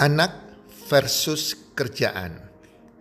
Anak 0.00 0.32
versus 0.88 1.52
kerjaan. 1.76 2.40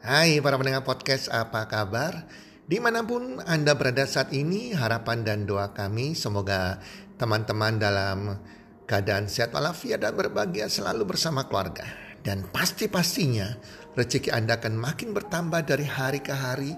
Hai 0.04 0.44
para 0.44 0.60
pendengar 0.60 0.84
podcast, 0.84 1.32
apa 1.32 1.64
kabar? 1.72 2.28
Di 2.68 2.76
mana 2.84 3.08
pun 3.08 3.40
Anda 3.40 3.72
berada 3.80 4.04
saat 4.04 4.36
ini, 4.36 4.76
harapan 4.76 5.24
dan 5.24 5.48
doa 5.48 5.72
kami 5.72 6.12
semoga 6.12 6.84
teman-teman 7.16 7.80
dalam 7.80 8.36
keadaan 8.84 9.32
sehat 9.32 9.56
walafiat 9.56 10.04
dan 10.04 10.12
berbahagia 10.12 10.68
selalu 10.68 11.16
bersama 11.16 11.48
keluarga. 11.48 11.88
Dan 12.20 12.44
pasti-pastinya 12.52 13.48
rezeki 13.96 14.36
Anda 14.36 14.60
akan 14.60 14.76
makin 14.76 15.16
bertambah 15.16 15.72
dari 15.72 15.88
hari 15.88 16.20
ke 16.20 16.36
hari 16.36 16.76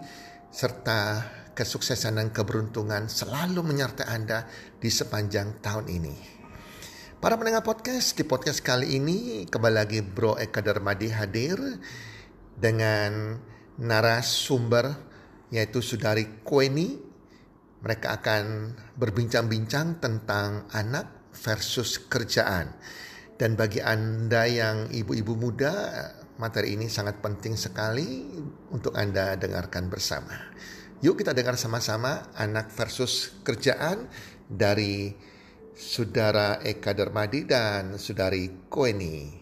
serta 0.53 1.25
kesuksesan 1.57 2.21
dan 2.21 2.29
keberuntungan 2.29 3.09
selalu 3.09 3.65
menyertai 3.65 4.05
Anda 4.05 4.45
di 4.77 4.93
sepanjang 4.93 5.65
tahun 5.65 5.89
ini. 5.89 6.40
Para 7.21 7.38
pendengar 7.38 7.61
podcast, 7.61 8.17
di 8.17 8.25
podcast 8.25 8.66
kali 8.66 8.98
ini 8.98 9.45
kembali 9.45 9.75
lagi 9.77 10.02
Bro 10.02 10.41
Eka 10.41 10.57
Darmadi 10.57 11.13
hadir 11.13 11.53
dengan 12.57 13.38
narasumber 13.77 14.89
yaitu 15.53 15.85
Sudari 15.85 16.41
Kweni. 16.41 16.97
Mereka 17.85 18.17
akan 18.17 18.73
berbincang-bincang 18.97 20.02
tentang 20.02 20.66
anak 20.73 21.30
versus 21.45 22.02
kerjaan. 22.09 22.73
Dan 23.38 23.53
bagi 23.53 23.85
Anda 23.85 24.49
yang 24.49 24.89
ibu-ibu 24.89 25.38
muda, 25.38 25.94
materi 26.41 26.73
ini 26.73 26.89
sangat 26.89 27.22
penting 27.22 27.53
sekali 27.53 28.33
untuk 28.73 28.97
Anda 28.97 29.38
dengarkan 29.38 29.94
bersama. 29.94 30.33
Yuk 31.05 31.22
kita 31.22 31.38
dengar 31.38 31.53
sama-sama 31.53 32.33
anak 32.33 32.73
versus 32.73 33.30
kerjaan 33.45 34.09
dari 34.49 35.30
Saudara 35.71 36.59
Eka 36.59 36.91
Darmadi 36.91 37.48
dan 37.48 37.95
Saudari 37.95 38.67
Koeni. 38.67 39.39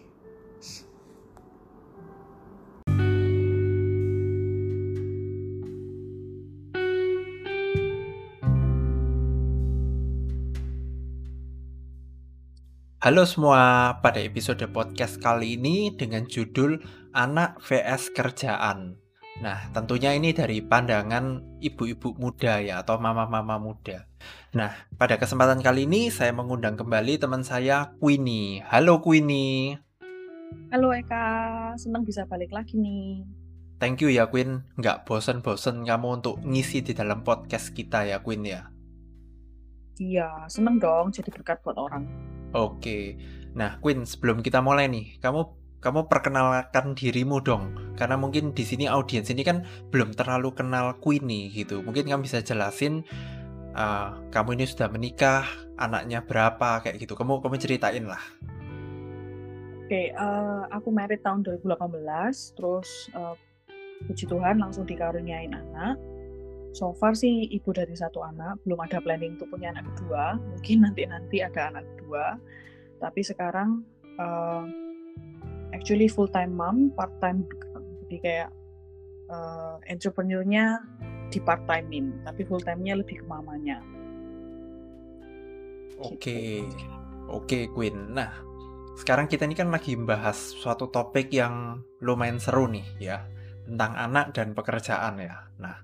Halo 13.00 13.26
semua, 13.26 13.98
pada 13.98 14.22
episode 14.22 14.62
podcast 14.70 15.18
kali 15.18 15.58
ini 15.58 15.90
dengan 15.98 16.30
judul 16.30 16.78
Anak 17.10 17.58
VS 17.58 18.14
Kerjaan. 18.14 19.09
Nah, 19.40 19.56
tentunya 19.72 20.12
ini 20.12 20.36
dari 20.36 20.60
pandangan 20.60 21.40
ibu-ibu 21.64 22.12
muda 22.20 22.60
ya 22.60 22.84
atau 22.84 23.00
mama-mama 23.00 23.56
muda. 23.56 24.04
Nah, 24.52 24.68
pada 25.00 25.16
kesempatan 25.16 25.64
kali 25.64 25.88
ini 25.88 26.12
saya 26.12 26.28
mengundang 26.36 26.76
kembali 26.76 27.16
teman 27.16 27.40
saya 27.40 27.96
Queenie. 27.96 28.60
Halo 28.68 29.00
Queenie. 29.00 29.80
Halo 30.68 30.92
Eka, 30.92 31.24
senang 31.80 32.04
bisa 32.04 32.28
balik 32.28 32.52
lagi 32.52 32.76
nih. 32.76 33.24
Thank 33.80 34.04
you 34.04 34.12
ya 34.12 34.28
Queen, 34.28 34.60
nggak 34.76 35.08
bosen-bosen 35.08 35.88
kamu 35.88 36.20
untuk 36.20 36.36
ngisi 36.44 36.84
di 36.84 36.92
dalam 36.92 37.24
podcast 37.24 37.72
kita 37.72 38.04
ya 38.04 38.20
Queen 38.20 38.44
ya. 38.44 38.68
Iya, 39.96 40.52
seneng 40.52 40.76
dong 40.76 41.16
jadi 41.16 41.32
berkat 41.32 41.64
buat 41.64 41.80
orang. 41.80 42.04
Oke, 42.52 43.16
nah 43.56 43.80
Queen 43.80 44.04
sebelum 44.04 44.44
kita 44.44 44.60
mulai 44.60 44.84
nih, 44.84 45.16
kamu 45.24 45.59
kamu 45.80 46.12
perkenalkan 46.12 46.92
dirimu 46.92 47.40
dong. 47.40 47.96
Karena 47.96 48.20
mungkin 48.20 48.52
di 48.52 48.64
sini 48.64 48.84
audiens 48.84 49.32
ini 49.32 49.40
kan 49.40 49.64
belum 49.88 50.12
terlalu 50.12 50.52
kenal 50.52 51.00
Queenie 51.00 51.48
gitu. 51.52 51.80
Mungkin 51.80 52.04
kamu 52.08 52.28
bisa 52.28 52.44
jelasin 52.44 53.04
uh, 53.72 54.20
kamu 54.28 54.60
ini 54.60 54.64
sudah 54.68 54.92
menikah 54.92 55.48
anaknya 55.80 56.20
berapa 56.20 56.84
kayak 56.84 57.00
gitu. 57.00 57.16
Kamu 57.16 57.40
kamu 57.40 57.56
ceritain 57.56 58.04
lah. 58.04 58.20
Oke 59.90 59.98
okay, 59.98 60.06
uh, 60.14 60.70
eh, 60.70 60.78
aku 60.78 60.94
married 60.94 61.24
tahun 61.26 61.42
2018 61.42 61.74
terus 62.54 63.10
uh, 63.16 63.34
puji 64.06 64.28
Tuhan 64.30 64.62
langsung 64.62 64.86
dikaruniain 64.86 65.50
anak. 65.50 65.98
So 66.70 66.94
far 66.94 67.18
sih 67.18 67.50
ibu 67.50 67.74
dari 67.74 67.98
satu 67.98 68.22
anak 68.22 68.62
belum 68.62 68.78
ada 68.86 69.02
planning 69.02 69.34
untuk 69.34 69.50
punya 69.50 69.74
anak 69.74 69.90
kedua. 69.96 70.38
Mungkin 70.38 70.86
nanti 70.86 71.02
nanti 71.08 71.42
ada 71.42 71.74
anak 71.74 71.82
kedua. 71.96 72.38
Tapi 73.02 73.20
sekarang 73.26 73.82
uh, 74.20 74.89
actually 75.70 76.06
full 76.10 76.28
time 76.28 76.54
mom, 76.54 76.90
part 76.94 77.12
time 77.22 77.46
jadi 78.06 78.16
kayak 78.22 78.50
uh, 79.30 79.78
entrepreneurnya 79.86 80.82
di 81.30 81.38
part 81.38 81.62
timein, 81.70 82.10
tapi 82.26 82.42
full 82.42 82.58
time-nya 82.58 82.98
lebih 82.98 83.22
ke 83.22 83.26
mamanya. 83.30 83.78
Oke, 86.00 86.16
okay. 86.18 86.50
gitu. 86.66 86.84
oke 87.30 87.46
okay, 87.46 87.62
Queen. 87.70 88.16
Nah, 88.16 88.34
sekarang 88.98 89.30
kita 89.30 89.46
ini 89.46 89.54
kan 89.54 89.70
lagi 89.70 89.94
membahas 89.94 90.34
suatu 90.58 90.90
topik 90.90 91.30
yang 91.30 91.86
lumayan 92.02 92.42
seru 92.42 92.66
nih 92.66 92.86
ya 92.98 93.22
tentang 93.68 93.94
anak 93.94 94.34
dan 94.34 94.56
pekerjaan 94.56 95.22
ya. 95.22 95.46
Nah, 95.62 95.78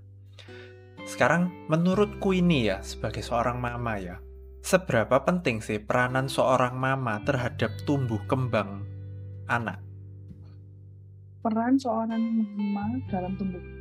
sekarang 1.07 1.71
menurut 1.71 2.19
Queenie 2.19 2.75
ya 2.75 2.79
sebagai 2.83 3.23
seorang 3.23 3.63
mama 3.63 4.03
ya, 4.03 4.19
seberapa 4.67 5.23
penting 5.23 5.63
sih 5.63 5.79
peranan 5.79 6.27
seorang 6.27 6.75
mama 6.75 7.23
terhadap 7.23 7.71
tumbuh 7.87 8.19
kembang 8.27 8.96
anak? 9.47 9.79
Peran 11.43 11.79
seorang 11.79 12.23
mama 12.59 12.99
dalam 13.07 13.39
tumbuh 13.39 13.77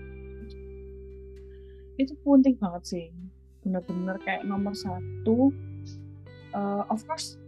itu 1.95 2.13
penting 2.21 2.55
banget 2.59 2.83
sih. 2.83 3.05
Bener-bener 3.63 4.19
kayak 4.21 4.45
nomor 4.45 4.75
satu, 4.75 5.49
uh, 6.53 6.83
of 6.91 7.01
course 7.07 7.39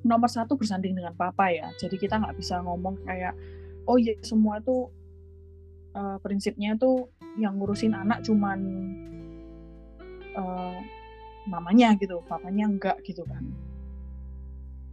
nomor 0.00 0.32
satu 0.32 0.56
bersanding 0.56 0.96
dengan 0.96 1.12
papa 1.14 1.52
ya. 1.52 1.68
Jadi 1.76 2.00
kita 2.00 2.18
nggak 2.18 2.36
bisa 2.40 2.64
ngomong 2.64 3.04
kayak, 3.04 3.36
oh 3.84 4.00
iya 4.00 4.16
semua 4.24 4.58
itu 4.58 4.88
uh, 5.94 6.16
prinsipnya 6.24 6.74
tuh 6.74 7.12
yang 7.38 7.60
ngurusin 7.60 7.94
anak 7.94 8.24
cuman 8.24 8.58
uh, 10.34 10.78
mamanya 11.46 11.94
gitu, 12.00 12.24
papanya 12.26 12.66
enggak 12.66 12.96
gitu 13.04 13.22
kan. 13.28 13.44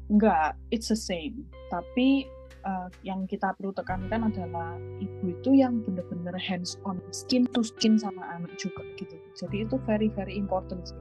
Enggak, 0.07 0.55
it's 0.71 0.87
the 0.87 0.95
same. 0.95 1.43
Tapi 1.67 2.27
uh, 2.63 2.87
yang 3.03 3.27
kita 3.27 3.51
perlu 3.55 3.75
tekankan 3.75 4.31
adalah 4.31 4.75
ibu 5.03 5.35
itu 5.35 5.59
yang 5.59 5.83
benar-benar 5.83 6.35
hands 6.39 6.79
on 6.87 6.99
skin 7.11 7.47
to 7.51 7.63
skin 7.63 7.99
sama 7.99 8.23
anak 8.35 8.55
juga 8.55 8.83
gitu. 8.95 9.15
Jadi 9.35 9.67
itu 9.67 9.75
very 9.83 10.07
very 10.11 10.35
important 10.35 10.87
sih 10.87 10.99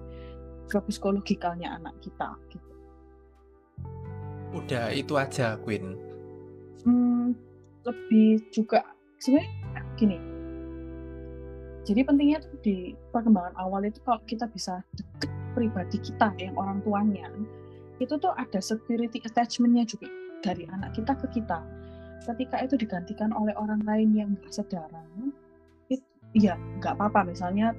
psikologikalnya 0.67 1.79
anak 1.79 1.95
kita 2.03 2.35
gitu. 2.51 2.71
Udah 4.55 4.91
itu 4.91 5.15
aja 5.15 5.55
Queen. 5.63 5.95
Hmm, 6.83 7.35
lebih 7.87 8.43
juga 8.51 8.83
sebenarnya 9.23 9.83
gini. 9.95 10.19
Jadi 11.87 12.01
pentingnya 12.03 12.43
tuh 12.43 12.59
di 12.67 12.99
perkembangan 13.15 13.55
awal 13.63 13.87
itu 13.87 14.03
kalau 14.03 14.19
kita 14.27 14.51
bisa 14.51 14.83
deket 14.99 15.31
pribadi 15.55 16.03
kita 16.03 16.35
yang 16.43 16.59
orang 16.59 16.83
tuanya 16.83 17.31
itu 17.97 18.15
tuh 18.21 18.33
ada 18.37 18.61
security 18.61 19.25
attachmentnya 19.25 19.89
juga 19.89 20.09
dari 20.45 20.69
anak 20.69 20.97
kita 20.97 21.17
ke 21.17 21.41
kita. 21.41 21.65
Ketika 22.27 22.65
itu 22.65 22.75
digantikan 22.77 23.31
oleh 23.33 23.55
orang 23.57 23.81
lain 23.87 24.13
yang 24.13 24.29
nggak 24.37 24.53
sedarang 24.53 25.33
itu 25.89 26.05
ya 26.37 26.59
nggak 26.81 26.97
apa-apa. 26.99 27.33
Misalnya 27.33 27.73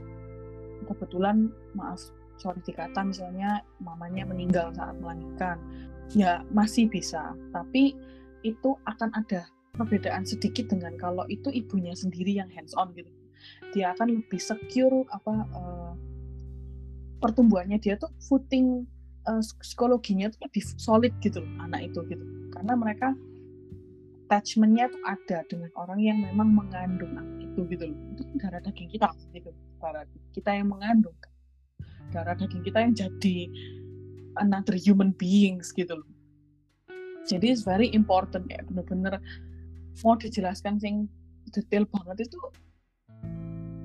kebetulan 0.88 1.52
maaf 1.78 2.00
sorry 2.38 2.62
dikata 2.64 3.02
misalnya 3.02 3.62
mamanya 3.82 4.26
meninggal 4.26 4.74
saat 4.74 4.98
melahirkan. 4.98 5.58
Ya 6.16 6.42
masih 6.56 6.88
bisa. 6.88 7.36
Tapi 7.52 7.94
itu 8.42 8.70
akan 8.88 9.12
ada 9.14 9.46
perbedaan 9.76 10.26
sedikit 10.26 10.72
dengan 10.72 10.96
kalau 10.98 11.28
itu 11.30 11.52
ibunya 11.54 11.94
sendiri 11.94 12.40
yang 12.40 12.50
hands 12.50 12.74
on 12.74 12.96
gitu. 12.96 13.12
Dia 13.76 13.94
akan 13.94 14.24
lebih 14.24 14.42
secure 14.42 15.06
apa 15.14 15.34
uh, 15.54 15.94
pertumbuhannya. 17.20 17.78
Dia 17.78 18.00
tuh 18.00 18.10
footing 18.24 18.97
uh, 19.28 19.44
psikologinya 19.62 20.32
tuh 20.32 20.48
lebih 20.48 20.64
solid 20.80 21.14
gitu 21.20 21.44
loh 21.44 21.52
anak 21.68 21.92
itu 21.92 22.00
gitu. 22.08 22.24
Karena 22.56 22.74
mereka 22.74 23.14
attachmentnya 24.28 24.92
tuh 24.92 25.02
ada 25.08 25.44
dengan 25.48 25.72
orang 25.80 26.00
yang 26.04 26.18
memang 26.20 26.52
mengandung 26.52 27.14
anak 27.16 27.48
itu 27.48 27.62
gitu 27.72 27.92
loh. 27.92 28.00
Itu 28.16 28.22
kan 28.24 28.36
darah 28.42 28.62
daging 28.64 28.90
kita 28.92 29.08
gitu 29.36 29.52
darah 29.80 30.04
kita 30.34 30.50
yang 30.56 30.68
mengandung. 30.72 31.16
Darah 32.12 32.36
daging 32.36 32.64
kita 32.64 32.80
yang 32.82 32.94
jadi 32.96 33.38
another 34.40 34.80
human 34.80 35.12
beings 35.16 35.76
gitu 35.76 36.00
loh. 36.00 36.10
Jadi 37.28 37.52
it's 37.52 37.68
very 37.68 37.92
important 37.92 38.48
ya 38.48 38.64
bener-bener 38.64 39.20
mau 40.04 40.16
dijelaskan 40.16 40.80
sing 40.80 41.12
detail 41.52 41.84
banget 41.90 42.30
itu 42.30 42.40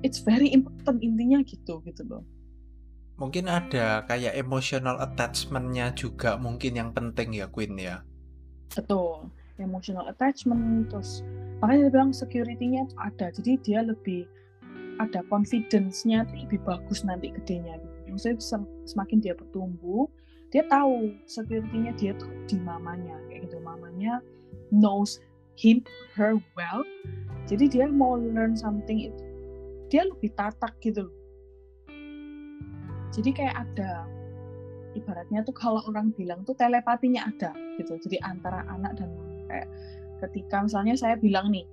it's 0.03 0.19
very 0.21 0.51
important 0.51 0.99
intinya 0.99 1.39
gitu 1.43 1.79
gitu 1.87 2.03
loh 2.05 2.23
mungkin 3.15 3.45
ada 3.45 4.03
kayak 4.09 4.33
emotional 4.33 4.97
attachmentnya 4.97 5.93
juga 5.93 6.35
mungkin 6.37 6.77
yang 6.77 6.89
penting 6.91 7.33
ya 7.37 7.45
Queen 7.49 7.77
ya? 7.77 8.01
Betul 8.73 9.29
emotional 9.61 10.09
attachment 10.09 10.89
terus 10.89 11.21
makanya 11.61 11.89
dia 11.89 11.91
bilang 11.93 12.11
security-nya 12.11 12.89
ada 12.97 13.29
jadi 13.29 13.51
dia 13.61 13.79
lebih 13.85 14.25
ada 14.97 15.25
confidence-nya 15.29 16.25
lebih 16.29 16.61
bagus 16.65 17.05
nanti 17.05 17.29
gedenya 17.33 17.77
maksudnya 18.09 18.37
semakin 18.85 19.17
dia 19.21 19.33
bertumbuh 19.37 20.09
dia 20.53 20.65
tahu 20.69 21.13
security-nya 21.25 21.97
dia 21.97 22.13
tuh 22.13 22.29
di 22.45 22.61
mamanya 22.61 23.17
kayak 23.25 23.49
gitu. 23.49 23.57
Mamanya 23.65 24.21
knows 24.69 25.17
him 25.57 25.81
her 26.13 26.37
well 26.57 26.81
jadi 27.49 27.65
dia 27.69 27.85
mau 27.89 28.17
learn 28.17 28.57
something 28.57 29.09
itu 29.09 29.23
dia 29.89 30.05
lebih 30.09 30.33
tatak 30.33 30.73
gitu 30.81 31.09
loh 31.09 31.15
jadi 33.13 33.29
kayak 33.29 33.55
ada 33.69 34.09
ibaratnya 34.97 35.45
tuh 35.45 35.53
kalau 35.53 35.81
orang 35.89 36.13
bilang 36.13 36.41
tuh 36.45 36.57
telepatinya 36.57 37.29
ada 37.29 37.53
gitu. 37.77 37.97
Jadi 37.97 38.17
antara 38.25 38.65
anak 38.69 38.97
dan 38.97 39.09
kayak 39.49 39.69
ketika 40.25 40.65
misalnya 40.65 40.97
saya 40.97 41.15
bilang 41.17 41.53
nih 41.53 41.65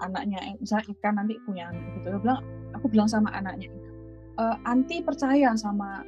anaknya 0.00 0.56
misalnya 0.56 0.88
ikan 0.96 1.20
nanti 1.20 1.36
punya 1.44 1.68
anak 1.68 1.84
gitu. 2.00 2.06
Dia 2.16 2.20
bilang 2.20 2.40
aku 2.76 2.86
bilang 2.88 3.08
sama 3.08 3.28
anaknya 3.36 3.68
e, 4.40 4.44
anti 4.64 5.04
percaya 5.04 5.52
sama 5.56 6.04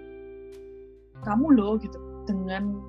kamu 1.24 1.46
loh 1.56 1.76
gitu. 1.80 2.00
Dengan 2.22 2.80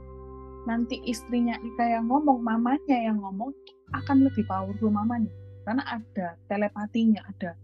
nanti 0.64 1.02
istrinya 1.04 1.58
Ika 1.60 2.00
yang 2.00 2.08
ngomong 2.08 2.40
mamanya 2.40 2.96
yang 2.96 3.20
ngomong 3.20 3.52
akan 3.92 4.24
lebih 4.24 4.48
powerful 4.48 4.88
mamanya. 4.88 5.32
Karena 5.64 5.84
ada 5.88 6.36
telepatinya 6.52 7.24
ada 7.28 7.56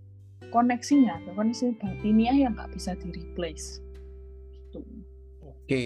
koneksinya 0.55 1.19
ada 1.19 1.31
koneksi 1.35 1.75
batiniah 1.77 2.47
yang 2.47 2.55
nggak 2.55 2.71
bisa 2.71 2.95
di 2.95 3.11
replace 3.11 3.83
gitu. 4.69 4.85
oke 5.41 5.83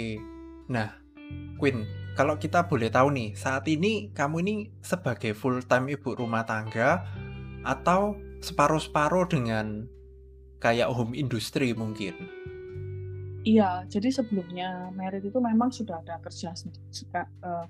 nah 0.67 0.99
Queen 1.57 1.87
kalau 2.13 2.37
kita 2.37 2.69
boleh 2.69 2.93
tahu 2.93 3.09
nih 3.09 3.33
saat 3.33 3.65
ini 3.65 4.13
kamu 4.13 4.35
ini 4.45 4.55
sebagai 4.85 5.33
full 5.33 5.65
time 5.65 5.89
ibu 5.89 6.13
rumah 6.13 6.45
tangga 6.45 7.01
atau 7.65 8.13
separuh-separuh 8.43 9.31
dengan 9.31 9.87
kayak 10.59 10.91
home 10.91 11.15
industry 11.15 11.71
mungkin? 11.71 12.15
Iya, 13.43 13.83
jadi 13.91 14.07
sebelumnya 14.07 14.87
merit 14.95 15.27
itu 15.27 15.35
memang 15.35 15.67
sudah 15.67 15.99
ada 15.99 16.15
kerja 16.23 16.55
uh, 17.43 17.67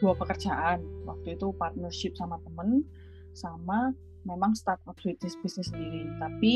dua 0.00 0.12
pekerjaan. 0.16 0.80
Waktu 1.04 1.36
itu 1.36 1.52
partnership 1.60 2.16
sama 2.16 2.40
temen, 2.40 2.88
sama 3.36 3.92
memang 4.24 4.56
startup 4.56 4.96
bisnis 4.96 5.36
bisnis 5.44 5.68
sendiri. 5.68 6.08
Tapi 6.16 6.52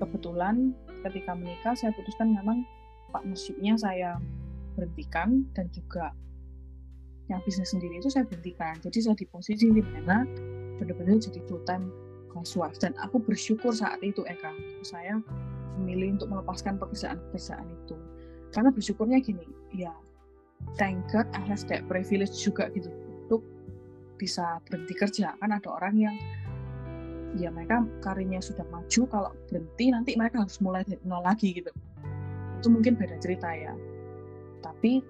kebetulan 0.00 0.72
ketika 1.04 1.36
menikah 1.36 1.76
saya 1.76 1.92
putuskan 1.92 2.32
memang 2.32 2.64
partnershipnya 3.10 3.74
saya 3.78 4.20
berhentikan 4.78 5.42
dan 5.56 5.66
juga 5.74 6.14
yang 7.28 7.44
bisnis 7.44 7.74
sendiri 7.74 8.00
itu 8.00 8.08
saya 8.08 8.24
berhentikan. 8.24 8.78
Jadi 8.80 8.98
saya 9.04 9.16
di 9.18 9.26
posisi 9.28 9.68
di 9.68 9.84
mana 9.84 10.24
benar-benar 10.80 11.20
jadi 11.20 11.40
full 11.44 11.60
time 11.68 11.92
housewife. 12.32 12.80
Dan 12.80 12.96
aku 12.96 13.20
bersyukur 13.20 13.74
saat 13.74 14.00
itu 14.00 14.24
Eka. 14.24 14.52
Saya 14.80 15.20
memilih 15.76 16.16
untuk 16.16 16.32
melepaskan 16.32 16.80
pekerjaan-pekerjaan 16.80 17.68
itu. 17.68 17.96
Karena 18.54 18.72
bersyukurnya 18.72 19.20
gini 19.20 19.44
ya 19.76 19.92
thank 20.80 21.04
God 21.12 21.28
I 21.36 21.42
have 21.46 21.62
that 21.68 21.84
privilege 21.86 22.32
juga 22.40 22.72
gitu 22.72 22.88
untuk 22.88 23.44
bisa 24.16 24.56
berhenti 24.64 24.96
kerja. 24.96 25.36
Kan 25.36 25.52
ada 25.52 25.68
orang 25.68 25.94
yang 26.00 26.16
ya 27.36 27.52
mereka 27.52 27.84
karirnya 28.00 28.40
sudah 28.40 28.64
maju 28.72 29.02
kalau 29.12 29.30
berhenti 29.52 29.92
nanti 29.92 30.16
mereka 30.16 30.40
harus 30.40 30.56
mulai 30.64 30.80
dari 30.88 30.96
nol 31.04 31.20
lagi 31.20 31.60
gitu 31.60 31.68
itu 32.58 32.68
mungkin 32.68 32.98
beda 32.98 33.16
cerita 33.22 33.48
ya 33.54 33.74
tapi 34.60 35.00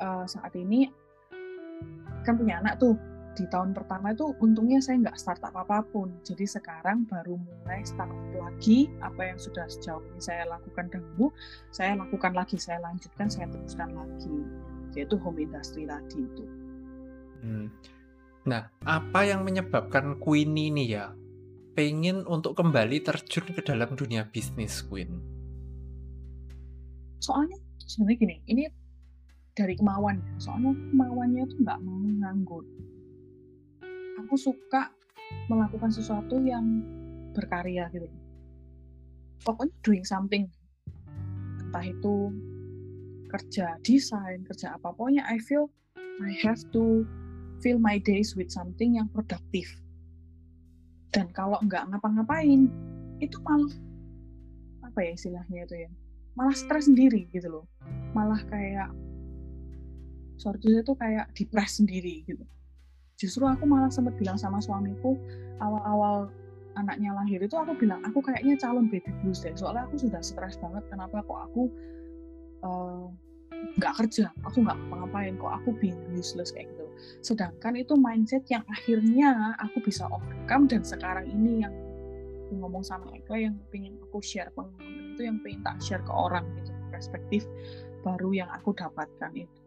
uh, 0.00 0.24
saat 0.24 0.52
ini 0.56 0.88
kan 2.24 2.40
punya 2.40 2.58
anak 2.64 2.80
tuh 2.80 2.96
di 3.34 3.44
tahun 3.50 3.74
pertama 3.74 4.14
itu 4.14 4.30
untungnya 4.38 4.78
saya 4.78 5.02
nggak 5.02 5.18
startup 5.18 5.50
apa 5.58 5.82
pun. 5.90 6.08
Jadi 6.22 6.46
sekarang 6.46 7.04
baru 7.10 7.34
mulai 7.34 7.82
startup 7.82 8.30
lagi 8.38 8.86
apa 9.02 9.34
yang 9.34 9.38
sudah 9.38 9.66
sejauh 9.66 10.00
ini 10.14 10.22
saya 10.22 10.46
lakukan 10.46 10.86
dahulu, 10.88 11.34
saya 11.74 11.98
lakukan 11.98 12.32
lagi, 12.32 12.56
saya 12.56 12.78
lanjutkan, 12.80 13.26
saya 13.26 13.50
teruskan 13.50 13.90
lagi. 13.92 14.38
Yaitu 14.94 15.18
home 15.18 15.42
industry 15.42 15.90
tadi 15.90 16.22
itu. 16.22 16.44
Hmm. 17.42 17.66
Nah, 18.46 18.70
apa 18.86 19.26
yang 19.26 19.42
menyebabkan 19.42 20.22
Queen 20.22 20.54
ini 20.54 20.94
ya 20.94 21.10
pengen 21.74 22.22
untuk 22.30 22.54
kembali 22.54 23.02
terjun 23.02 23.50
ke 23.50 23.66
dalam 23.66 23.98
dunia 23.98 24.30
bisnis 24.30 24.78
Queen? 24.86 25.33
Soalnya 27.24 27.56
sebenarnya 27.80 28.18
gini, 28.20 28.36
ini 28.52 28.62
dari 29.56 29.72
kemauan. 29.80 30.20
Soalnya 30.36 30.76
kemauannya 30.76 31.48
itu 31.48 31.56
nggak 31.64 31.80
mau 31.80 31.96
nganggur. 31.96 32.64
Aku 34.20 34.36
suka 34.36 34.92
melakukan 35.48 35.88
sesuatu 35.88 36.36
yang 36.44 36.84
berkarya 37.32 37.88
gitu. 37.96 38.04
Pokoknya 39.40 39.72
doing 39.80 40.04
something. 40.04 40.44
Entah 41.64 41.84
itu 41.88 42.28
kerja 43.32 43.80
desain 43.80 44.44
kerja 44.44 44.76
apa. 44.76 44.92
Pokoknya 44.92 45.24
I 45.24 45.40
feel 45.40 45.72
I 46.20 46.30
have 46.44 46.60
to 46.76 47.08
fill 47.64 47.80
my 47.80 47.96
days 47.96 48.36
with 48.36 48.52
something 48.52 49.00
yang 49.00 49.08
produktif. 49.16 49.64
Dan 51.08 51.32
kalau 51.32 51.56
nggak 51.64 51.88
ngapa-ngapain 51.88 52.68
itu 53.24 53.36
malah 53.40 53.72
apa 54.84 54.98
ya 55.00 55.10
istilahnya 55.16 55.64
itu 55.64 55.88
ya 55.88 55.90
malah 56.34 56.54
stres 56.54 56.90
sendiri 56.90 57.30
gitu 57.30 57.50
loh. 57.50 57.66
Malah 58.14 58.42
kayak 58.50 58.90
sorry 60.38 60.58
itu 60.60 60.92
kayak 60.98 61.30
depres 61.34 61.78
sendiri 61.78 62.26
gitu. 62.26 62.44
Justru 63.14 63.46
aku 63.46 63.64
malah 63.64 63.90
sempat 63.90 64.18
bilang 64.18 64.34
sama 64.34 64.58
suamiku 64.58 65.14
awal-awal 65.62 66.30
anaknya 66.74 67.14
lahir 67.14 67.38
itu 67.38 67.54
aku 67.54 67.78
bilang 67.78 68.02
aku 68.02 68.18
kayaknya 68.18 68.58
calon 68.58 68.90
baby 68.90 69.06
blues 69.22 69.38
deh 69.46 69.54
soalnya 69.54 69.86
aku 69.86 69.94
sudah 69.94 70.18
stres 70.18 70.58
banget 70.58 70.82
kenapa 70.90 71.22
kok 71.22 71.40
aku 71.46 71.70
eh, 72.66 73.04
nggak 73.78 73.94
uh, 73.94 73.96
kerja? 74.02 74.26
Aku 74.42 74.66
nggak 74.66 74.78
ngapain 74.90 75.38
kok 75.38 75.52
aku 75.62 75.70
being 75.78 75.98
useless 76.12 76.50
kayak 76.50 76.66
gitu. 76.74 76.86
Sedangkan 77.22 77.78
itu 77.78 77.94
mindset 77.94 78.44
yang 78.50 78.66
akhirnya 78.66 79.54
aku 79.62 79.78
bisa 79.80 80.10
overcome 80.10 80.66
dan 80.66 80.82
sekarang 80.82 81.30
ini 81.30 81.62
yang 81.62 81.74
ngomong 82.54 82.84
sama 82.86 83.10
Eka 83.14 83.34
yang 83.38 83.56
pengen 83.70 83.98
aku 84.04 84.22
share 84.22 84.50
pengalaman 84.54 85.03
itu 85.14 85.30
yang 85.30 85.38
pengen 85.40 85.62
tak 85.62 85.78
share 85.78 86.02
ke 86.02 86.12
orang 86.12 86.42
gitu 86.58 86.74
perspektif 86.90 87.42
baru 88.02 88.30
yang 88.34 88.50
aku 88.50 88.74
dapatkan 88.76 89.32
itu. 89.34 89.60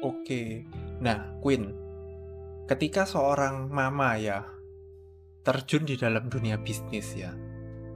Oke, 0.00 0.64
nah 1.00 1.32
Queen, 1.40 1.72
ketika 2.68 3.08
seorang 3.08 3.70
mama 3.70 4.16
ya 4.16 4.44
terjun 5.40 5.88
di 5.88 5.96
dalam 5.96 6.28
dunia 6.28 6.60
bisnis 6.60 7.16
ya, 7.16 7.32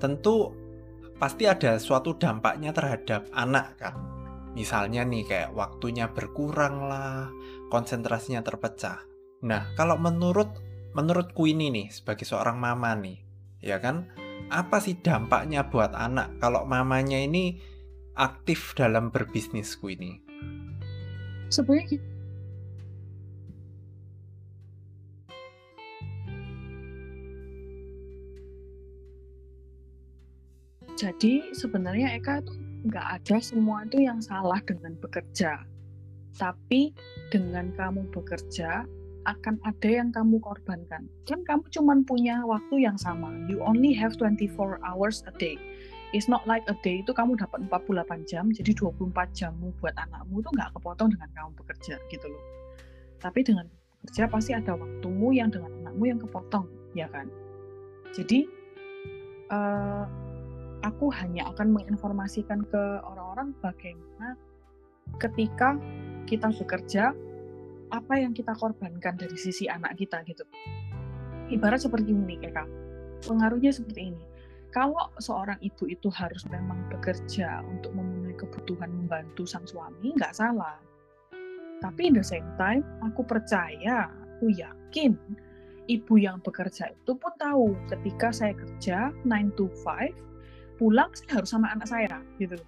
tentu 0.00 0.52
pasti 1.16 1.48
ada 1.48 1.76
suatu 1.76 2.16
dampaknya 2.16 2.72
terhadap 2.72 3.28
anak 3.32 3.76
kan. 3.80 3.96
Misalnya 4.54 5.02
nih 5.02 5.24
kayak 5.26 5.50
waktunya 5.56 6.06
berkurang 6.12 6.86
lah, 6.86 7.32
konsentrasinya 7.72 8.44
terpecah. 8.44 9.02
Nah, 9.44 9.74
kalau 9.74 9.98
menurut 9.98 10.48
menurutku 10.94 11.50
ini 11.50 11.74
nih 11.74 11.86
sebagai 11.90 12.22
seorang 12.22 12.56
mama 12.60 12.94
nih, 12.94 13.18
ya 13.58 13.82
kan, 13.82 14.06
apa 14.52 14.80
sih 14.80 14.96
dampaknya 15.00 15.68
buat 15.68 15.92
anak 15.96 16.40
kalau 16.40 16.64
mamanya 16.68 17.20
ini 17.20 17.56
aktif 18.14 18.76
dalam 18.76 19.08
berbisnisku 19.10 19.92
ini? 19.92 20.20
Sebenarnya 21.48 22.00
Jadi 30.94 31.50
sebenarnya 31.50 32.14
Eka 32.14 32.38
tuh 32.46 32.54
nggak 32.86 33.06
ada 33.18 33.36
semua 33.42 33.82
itu 33.82 34.06
yang 34.06 34.22
salah 34.22 34.62
dengan 34.62 34.94
bekerja. 35.02 35.66
Tapi 36.38 36.94
dengan 37.34 37.74
kamu 37.74 38.14
bekerja 38.14 38.86
akan 39.24 39.60
ada 39.64 39.88
yang 39.88 40.12
kamu 40.12 40.40
korbankan. 40.40 41.08
Kan 41.24 41.40
kamu 41.44 41.64
cuma 41.72 41.96
punya 42.04 42.44
waktu 42.44 42.84
yang 42.84 42.96
sama. 43.00 43.32
You 43.48 43.64
only 43.64 43.96
have 43.96 44.16
24 44.20 44.80
hours 44.84 45.24
a 45.24 45.32
day. 45.36 45.56
It's 46.14 46.30
not 46.30 46.46
like 46.46 46.62
a 46.70 46.76
day 46.86 47.02
itu 47.02 47.10
kamu 47.10 47.34
dapat 47.34 47.66
48 47.66 48.30
jam, 48.30 48.46
jadi 48.54 48.70
24 48.70 49.34
jammu 49.34 49.74
buat 49.82 49.98
anakmu 49.98 50.46
itu 50.46 50.50
nggak 50.54 50.70
kepotong 50.78 51.10
dengan 51.10 51.28
kamu 51.34 51.50
bekerja 51.58 51.98
gitu 52.06 52.26
loh. 52.30 52.44
Tapi 53.18 53.42
dengan 53.42 53.66
bekerja 54.06 54.30
pasti 54.30 54.54
ada 54.54 54.78
waktumu 54.78 55.34
yang 55.34 55.50
dengan 55.50 55.74
anakmu 55.82 56.04
yang 56.06 56.22
kepotong, 56.22 56.70
ya 56.94 57.10
kan? 57.10 57.26
Jadi 58.14 58.46
uh, 59.50 60.06
aku 60.86 61.10
hanya 61.18 61.50
akan 61.50 61.74
menginformasikan 61.74 62.62
ke 62.68 62.82
orang-orang 63.02 63.50
bagaimana 63.58 64.38
ketika 65.18 65.74
kita 66.30 66.52
bekerja 66.54 67.10
apa 67.94 68.18
yang 68.18 68.34
kita 68.34 68.50
korbankan 68.58 69.14
dari 69.14 69.38
sisi 69.38 69.70
anak 69.70 69.94
kita 69.94 70.26
gitu. 70.26 70.42
Ibarat 71.54 71.86
seperti 71.86 72.10
ini 72.10 72.42
kak, 72.42 72.66
pengaruhnya 73.22 73.70
seperti 73.70 74.10
ini. 74.10 74.24
Kalau 74.74 75.14
seorang 75.22 75.62
ibu 75.62 75.86
itu 75.86 76.10
harus 76.10 76.42
memang 76.50 76.90
bekerja 76.90 77.62
untuk 77.62 77.94
memenuhi 77.94 78.34
kebutuhan 78.34 78.90
membantu 78.90 79.46
sang 79.46 79.62
suami, 79.62 80.10
nggak 80.18 80.34
salah. 80.34 80.82
Tapi 81.78 82.10
in 82.10 82.18
the 82.18 82.26
same 82.26 82.48
time, 82.58 82.82
aku 83.06 83.22
percaya, 83.22 84.10
aku 84.10 84.50
yakin 84.50 85.14
ibu 85.86 86.14
yang 86.18 86.42
bekerja 86.42 86.90
itu 86.90 87.12
pun 87.14 87.30
tahu 87.38 87.78
ketika 87.86 88.34
saya 88.34 88.56
kerja 88.58 89.14
9 89.22 89.54
to 89.54 89.70
5, 89.86 90.10
pulang 90.80 91.12
saya 91.14 91.38
harus 91.38 91.50
sama 91.54 91.70
anak 91.70 91.86
saya 91.86 92.18
gitu 92.42 92.58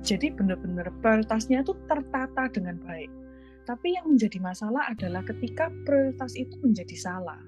jadi 0.00 0.32
benar-benar 0.32 0.88
prioritasnya 1.04 1.60
itu 1.60 1.76
tertata 1.86 2.48
dengan 2.48 2.80
baik 2.82 3.12
Tapi 3.64 3.96
yang 3.96 4.16
menjadi 4.16 4.38
masalah 4.40 4.90
adalah 4.90 5.22
ketika 5.24 5.68
prioritas 5.84 6.34
itu 6.34 6.56
menjadi 6.60 6.96
salah. 6.96 7.40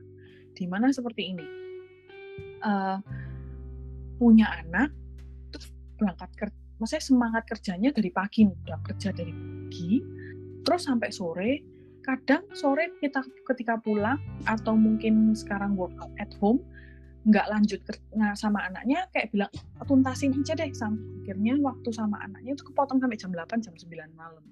Di 0.52 0.68
mana 0.68 0.92
seperti 0.92 1.32
ini, 1.32 1.46
uh, 2.62 3.00
punya 4.20 4.52
anak, 4.62 4.92
terus 5.50 5.72
berangkat 5.96 6.30
kerja, 6.36 6.58
maksudnya 6.76 7.04
semangat 7.04 7.42
kerjanya 7.48 7.90
dari 7.90 8.10
pagi, 8.12 8.46
udah 8.46 8.80
kerja 8.84 9.10
dari 9.10 9.32
pagi, 9.32 9.92
terus 10.62 10.86
sampai 10.86 11.10
sore, 11.10 11.52
kadang 12.02 12.42
sore 12.52 12.92
kita 12.98 13.22
ketika 13.46 13.78
pulang 13.78 14.18
atau 14.44 14.74
mungkin 14.74 15.32
sekarang 15.32 15.78
workout 15.78 16.10
at 16.18 16.30
home 16.42 16.60
nggak 17.22 17.46
lanjut 17.46 17.78
nah, 18.18 18.34
sama 18.34 18.66
anaknya 18.66 19.06
kayak 19.14 19.30
bilang 19.30 19.52
tuntasin 19.86 20.34
aja 20.34 20.58
deh 20.58 20.74
sampai 20.74 21.06
akhirnya 21.22 21.54
waktu 21.62 21.94
sama 21.94 22.18
anaknya 22.18 22.58
itu 22.58 22.66
kepotong 22.66 22.98
sampai 22.98 23.14
jam 23.14 23.30
8 23.30 23.62
jam 23.62 23.74
9 23.78 24.18
malam 24.18 24.42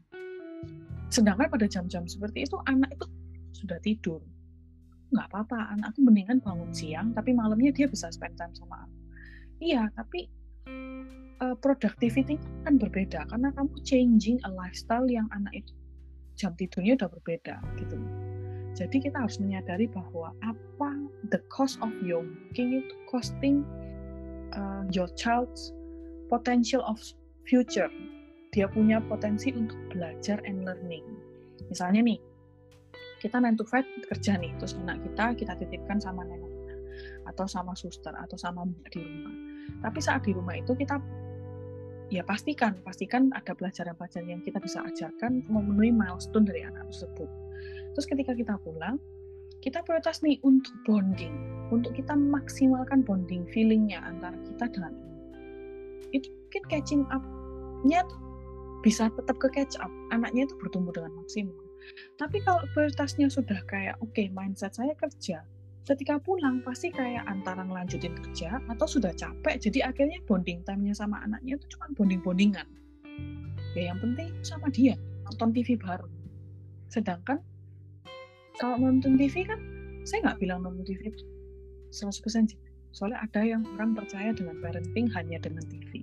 sedangkan 1.11 1.51
pada 1.51 1.67
jam-jam 1.67 2.07
seperti 2.07 2.47
itu 2.47 2.57
anak 2.71 2.95
itu 2.95 3.07
sudah 3.53 3.79
tidur. 3.83 4.23
Nggak 5.11 5.27
apa-apa 5.35 5.75
anakku 5.75 6.01
mendingan 6.07 6.39
bangun 6.39 6.71
siang 6.71 7.11
tapi 7.13 7.35
malamnya 7.35 7.75
dia 7.75 7.91
bisa 7.91 8.09
spend 8.15 8.39
time 8.39 8.55
sama 8.55 8.87
aku. 8.87 8.97
Iya 9.61 9.91
tapi 9.93 10.31
uh, 11.43 11.57
productivity 11.59 12.39
kan 12.65 12.79
berbeda 12.79 13.27
karena 13.29 13.51
kamu 13.59 13.75
changing 13.83 14.39
a 14.47 14.51
lifestyle 14.55 15.11
yang 15.11 15.27
anak 15.35 15.67
itu 15.67 15.75
jam 16.39 16.57
tidurnya 16.57 16.97
udah 16.97 17.11
berbeda 17.11 17.61
gitu. 17.77 17.99
Jadi 18.73 19.03
kita 19.03 19.27
harus 19.27 19.37
menyadari 19.43 19.91
bahwa 19.91 20.31
apa 20.47 20.91
the 21.35 21.43
cost 21.51 21.77
of 21.83 21.91
your 22.01 22.23
working 22.23 22.81
itu 22.81 22.95
costing 23.11 23.67
uh, 24.55 24.87
your 24.95 25.11
child's 25.19 25.75
potential 26.31 26.81
of 26.87 26.97
future. 27.45 27.91
Dia 28.51 28.67
punya 28.67 28.99
potensi 28.99 29.55
untuk 29.55 29.79
belajar 29.95 30.43
and 30.43 30.67
learning. 30.67 31.07
Misalnya 31.71 32.03
nih, 32.03 32.19
kita 33.23 33.39
9 33.39 33.55
to 33.61 33.65
5 33.65 34.11
kerja 34.11 34.33
nih, 34.41 34.51
terus 34.59 34.75
anak 34.81 34.99
kita 35.07 35.39
kita 35.39 35.53
titipkan 35.61 36.03
sama 36.03 36.27
neneknya, 36.27 36.75
atau 37.31 37.47
sama 37.47 37.79
suster, 37.79 38.11
atau 38.17 38.35
sama 38.35 38.67
mbak 38.67 38.91
di 38.91 39.01
rumah. 39.07 39.35
Tapi 39.87 39.99
saat 40.03 40.27
di 40.27 40.35
rumah 40.35 40.59
itu 40.59 40.75
kita 40.75 40.99
ya 42.11 42.27
pastikan, 42.27 42.75
pastikan 42.83 43.31
ada 43.39 43.55
pelajaran-pelajaran 43.55 44.27
yang 44.27 44.43
kita 44.43 44.59
bisa 44.59 44.83
ajarkan 44.83 45.47
memenuhi 45.47 45.95
milestone 45.95 46.43
dari 46.43 46.67
anak 46.67 46.91
tersebut 46.91 47.31
Terus 47.95 48.07
ketika 48.07 48.33
kita 48.35 48.55
pulang, 48.63 48.97
kita 49.61 49.83
prioritas 49.85 50.23
nih 50.25 50.39
untuk 50.47 50.73
bonding, 50.87 51.35
untuk 51.69 51.93
kita 51.93 52.15
maksimalkan 52.17 53.05
bonding 53.05 53.45
feelingnya 53.51 54.01
antara 54.01 54.37
kita 54.47 54.71
dengan. 54.71 54.95
Itu 56.15 56.31
mungkin 56.31 56.63
catching 56.71 57.03
up-nya 57.11 58.03
bisa 58.81 59.13
tetap 59.13 59.37
ke 59.37 59.49
catch 59.53 59.77
up, 59.81 59.93
anaknya 60.13 60.49
itu 60.49 60.55
bertumbuh 60.61 60.93
dengan 60.93 61.13
maksimal. 61.21 61.57
Tapi 62.21 62.41
kalau 62.45 62.65
prioritasnya 62.77 63.29
sudah 63.33 63.61
kayak, 63.69 63.97
oke 64.05 64.13
okay, 64.13 64.29
mindset 64.33 64.77
saya 64.77 64.93
kerja, 64.97 65.45
ketika 65.89 66.21
pulang 66.21 66.61
pasti 66.61 66.93
kayak 66.93 67.25
antara 67.25 67.65
ngelanjutin 67.65 68.13
kerja 68.17 68.61
atau 68.69 68.87
sudah 68.87 69.13
capek, 69.17 69.57
jadi 69.61 69.93
akhirnya 69.93 70.21
bonding 70.29 70.61
time-nya 70.65 70.93
sama 70.93 71.21
anaknya 71.25 71.57
itu 71.57 71.77
cuma 71.77 71.89
bonding-bondingan. 71.97 72.69
Ya 73.77 73.93
yang 73.93 73.99
penting 74.03 74.33
sama 74.45 74.69
dia, 74.73 74.97
nonton 75.25 75.55
TV 75.57 75.79
bareng. 75.79 76.11
Sedangkan 76.91 77.39
kalau 78.61 78.77
nonton 78.77 79.17
TV 79.17 79.49
kan 79.49 79.61
saya 80.05 80.31
nggak 80.31 80.39
bilang 80.45 80.61
nonton 80.65 80.85
TV 80.85 81.13
itu 81.13 81.25
100% 81.97 82.55
soalnya 82.91 83.23
ada 83.23 83.41
yang 83.47 83.63
orang 83.79 83.95
percaya 83.95 84.35
dengan 84.35 84.59
parenting 84.59 85.07
hanya 85.15 85.39
dengan 85.39 85.63
TV 85.71 86.03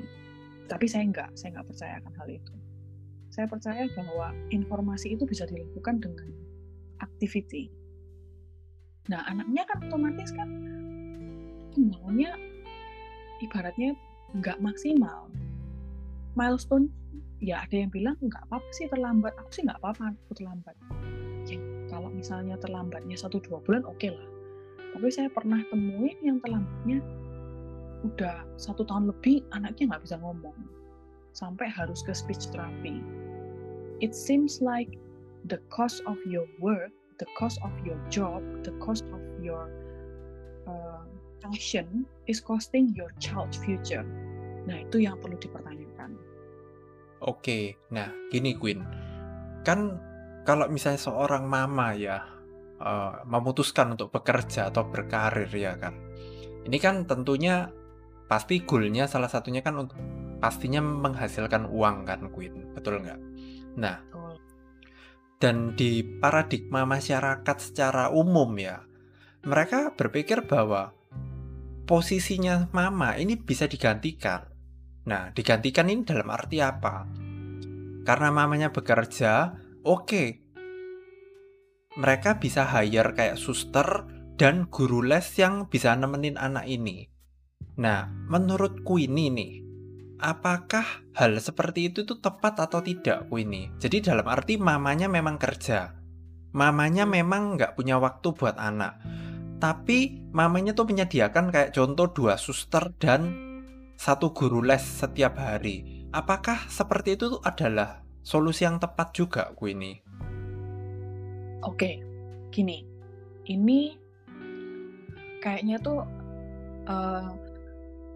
tapi 0.68 0.86
saya 0.88 1.08
nggak 1.08 1.36
saya 1.36 1.60
nggak 1.60 1.68
percaya 1.68 1.94
akan 2.00 2.14
hal 2.18 2.28
itu 2.32 2.54
saya 3.38 3.46
percaya 3.46 3.86
bahwa 3.94 4.34
informasi 4.50 5.14
itu 5.14 5.30
bisa 5.30 5.46
dilakukan 5.46 6.02
dengan 6.02 6.26
activity. 7.06 7.70
Nah 9.14 9.22
anaknya 9.30 9.62
kan 9.70 9.86
otomatis 9.86 10.34
kan 10.34 10.50
maunya 11.78 12.34
ibaratnya 13.46 13.94
nggak 14.42 14.58
maksimal. 14.58 15.30
Milestone 16.34 16.90
ya 17.38 17.62
ada 17.62 17.78
yang 17.78 17.94
bilang 17.94 18.18
nggak 18.26 18.42
apa-apa 18.50 18.70
sih 18.74 18.90
terlambat. 18.90 19.38
Aku 19.38 19.50
sih 19.54 19.70
nggak 19.70 19.86
apa-apa 19.86 20.18
aku 20.18 20.34
terlambat. 20.42 20.74
Kalau 21.94 22.10
misalnya 22.10 22.58
terlambatnya 22.58 23.22
satu 23.22 23.38
dua 23.38 23.62
bulan 23.62 23.86
oke 23.86 24.02
okay 24.02 24.18
lah. 24.18 24.28
Tapi 24.98 25.14
saya 25.14 25.30
pernah 25.30 25.62
temuin 25.70 26.18
yang 26.26 26.42
terlambatnya 26.42 27.06
udah 28.02 28.50
satu 28.58 28.82
tahun 28.82 29.14
lebih 29.14 29.46
anaknya 29.54 29.94
nggak 29.94 30.10
bisa 30.10 30.18
ngomong. 30.18 30.58
Sampai 31.38 31.70
harus 31.70 32.02
ke 32.02 32.18
speech 32.18 32.50
therapy 32.50 32.98
it 34.00 34.14
seems 34.14 34.62
like 34.62 34.98
the 35.48 35.58
cost 35.70 36.04
of 36.06 36.18
your 36.26 36.46
work 36.60 36.92
the 37.18 37.28
cost 37.38 37.58
of 37.66 37.74
your 37.86 37.98
job 38.10 38.42
the 38.62 38.74
cost 38.78 39.06
of 39.10 39.22
your 39.42 39.70
uh, 40.68 41.02
passion 41.42 42.06
is 42.28 42.42
costing 42.44 42.92
your 42.94 43.10
child's 43.22 43.58
future. 43.62 44.04
Nah 44.68 44.84
itu 44.84 45.08
yang 45.08 45.16
perlu 45.22 45.40
dipertanyakan. 45.40 46.18
Oke 47.24 47.80
nah 47.90 48.12
gini 48.30 48.54
Queen. 48.60 48.84
Kan 49.64 49.98
kalau 50.44 50.68
misalnya 50.68 51.02
seorang 51.02 51.48
mama 51.48 51.96
ya 51.96 52.24
uh, 52.80 53.24
memutuskan 53.28 53.96
untuk 53.96 54.12
bekerja 54.14 54.72
atau 54.72 54.88
berkarir 54.88 55.50
ya 55.52 55.76
kan, 55.76 55.96
ini 56.64 56.78
kan 56.80 57.04
tentunya 57.04 57.72
pasti 58.28 58.64
goalnya 58.64 59.08
salah 59.08 59.32
satunya 59.32 59.64
kan 59.64 59.76
untuk 59.80 60.00
pastinya 60.40 60.80
menghasilkan 60.84 61.68
uang 61.68 62.08
kan 62.08 62.28
Queen, 62.32 62.76
betul 62.76 63.02
nggak? 63.04 63.20
Nah, 63.78 63.98
dan 65.38 65.78
di 65.78 66.02
paradigma 66.02 66.84
masyarakat 66.84 67.58
secara 67.62 68.10
umum 68.10 68.50
ya, 68.58 68.82
mereka 69.46 69.94
berpikir 69.94 70.50
bahwa 70.50 70.92
posisinya 71.86 72.74
mama 72.74 73.14
ini 73.16 73.38
bisa 73.38 73.70
digantikan. 73.70 74.50
Nah, 75.08 75.32
digantikan 75.32 75.88
ini 75.88 76.04
dalam 76.04 76.28
arti 76.34 76.58
apa? 76.60 77.08
Karena 78.04 78.30
mamanya 78.34 78.74
bekerja, 78.74 79.56
oke 79.86 80.48
mereka 81.98 82.38
bisa 82.38 82.62
hire 82.70 83.18
kayak 83.18 83.42
suster 83.42 84.06
dan 84.38 84.70
guru 84.70 85.02
les 85.02 85.26
yang 85.42 85.66
bisa 85.66 85.98
nemenin 85.98 86.38
anak 86.38 86.70
ini. 86.70 87.10
Nah, 87.82 88.06
menurutku 88.30 89.02
ini 89.02 89.34
nih, 89.34 89.54
apakah 90.18 90.86
hal 91.14 91.38
seperti 91.38 91.94
itu 91.94 92.06
tuh 92.06 92.18
tepat 92.18 92.62
atau 92.62 92.82
tidak 92.82 93.30
ini? 93.34 93.70
Jadi 93.78 94.02
dalam 94.02 94.26
arti 94.26 94.58
mamanya 94.58 95.06
memang 95.06 95.38
kerja, 95.38 95.94
mamanya 96.54 97.06
memang 97.06 97.58
nggak 97.58 97.78
punya 97.78 98.02
waktu 98.02 98.34
buat 98.34 98.58
anak, 98.58 99.02
tapi 99.62 100.28
mamanya 100.34 100.74
tuh 100.74 100.90
menyediakan 100.90 101.54
kayak 101.54 101.74
contoh 101.74 102.10
dua 102.14 102.38
suster 102.38 102.94
dan 102.98 103.34
satu 103.98 104.34
guru 104.34 104.62
les 104.62 104.82
setiap 104.82 105.38
hari. 105.38 106.10
Apakah 106.14 106.70
seperti 106.70 107.18
itu 107.18 107.38
tuh 107.38 107.42
adalah 107.46 108.02
solusi 108.26 108.66
yang 108.66 108.82
tepat 108.82 109.14
juga 109.14 109.54
ku 109.54 109.70
ini. 109.70 110.02
Oke, 111.66 112.00
gini, 112.54 112.86
ini 113.50 113.98
kayaknya 115.42 115.78
tuh 115.82 116.06
uh, 116.86 117.34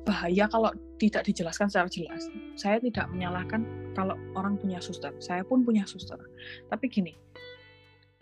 bahaya 0.06 0.46
kalau 0.50 0.72
tidak 1.02 1.26
dijelaskan 1.26 1.66
secara 1.74 1.90
jelas. 1.90 2.30
Saya 2.54 2.78
tidak 2.78 3.10
menyalahkan 3.10 3.66
kalau 3.98 4.14
orang 4.38 4.62
punya 4.62 4.78
suster, 4.78 5.10
saya 5.18 5.42
pun 5.42 5.66
punya 5.66 5.82
suster. 5.90 6.22
Tapi 6.70 6.86
gini, 6.94 7.18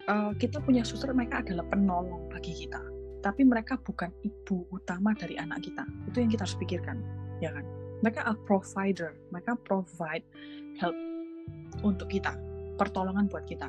uh, 0.07 0.31
kita 0.39 0.63
punya 0.63 0.87
suster, 0.87 1.11
mereka 1.11 1.43
adalah 1.43 1.67
penolong 1.67 2.31
bagi 2.31 2.55
kita. 2.55 2.79
Tapi 3.19 3.43
mereka 3.43 3.75
bukan 3.75 4.15
ibu 4.23 4.63
utama 4.71 5.11
dari 5.11 5.35
anak 5.35 5.67
kita. 5.67 5.83
Itu 6.07 6.23
yang 6.23 6.31
kita 6.31 6.47
harus 6.47 6.55
pikirkan, 6.55 6.97
ya 7.43 7.51
kan? 7.51 7.67
Mereka 7.99 8.23
are 8.23 8.39
provider, 8.47 9.11
mereka 9.35 9.59
provide 9.67 10.23
help 10.79 10.95
untuk 11.83 12.07
kita, 12.07 12.31
pertolongan 12.79 13.27
buat 13.27 13.43
kita. 13.43 13.67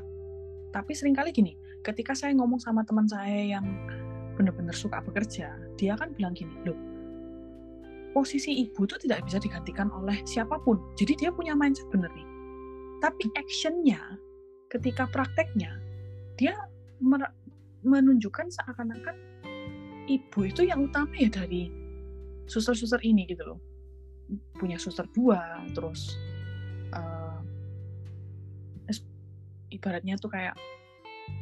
Tapi 0.71 0.95
sering 0.95 1.19
kali 1.19 1.35
gini, 1.35 1.59
ketika 1.83 2.15
saya 2.15 2.31
ngomong 2.39 2.63
sama 2.63 2.87
teman 2.87 3.11
saya 3.11 3.59
yang 3.59 3.67
benar-benar 4.39 4.71
suka 4.71 5.03
bekerja, 5.03 5.51
dia 5.75 5.99
kan 5.99 6.15
bilang 6.15 6.31
gini, 6.39 6.55
loh, 6.63 6.79
posisi 8.11 8.67
ibu 8.67 8.87
itu 8.87 8.97
tidak 9.07 9.27
bisa 9.27 9.39
digantikan 9.39 9.89
oleh 9.95 10.19
siapa 10.27 10.59
pun. 10.63 10.79
Jadi 10.99 11.27
dia 11.27 11.31
punya 11.31 11.55
mindset 11.55 11.87
bener 11.95 12.11
nih. 12.13 12.29
Tapi 13.01 13.33
actionnya, 13.39 14.01
ketika 14.69 15.09
prakteknya, 15.09 15.73
dia 16.37 16.53
menunjukkan 17.81 18.53
seakan-akan 18.53 19.17
ibu 20.11 20.41
itu 20.45 20.69
yang 20.69 20.85
utama 20.85 21.15
ya 21.17 21.33
dari 21.33 21.73
suster-suster 22.45 23.01
ini 23.07 23.25
gitu 23.31 23.57
loh. 23.57 23.61
Punya 24.59 24.77
suster 24.77 25.09
dua, 25.17 25.65
terus 25.73 26.19
ibaratnya 29.71 30.19
tuh 30.19 30.29
kayak 30.29 30.59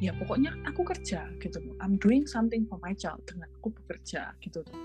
ya 0.04 0.12
pokoknya 0.14 0.52
aku 0.68 0.84
kerja 0.84 1.26
gitu 1.40 1.58
I'm 1.80 1.96
doing 1.96 2.28
something 2.28 2.68
for 2.68 2.76
my 2.84 2.92
child 2.92 3.24
dengan 3.24 3.48
aku 3.56 3.72
bekerja 3.72 4.36
gitu 4.44 4.60
tuh 4.62 4.76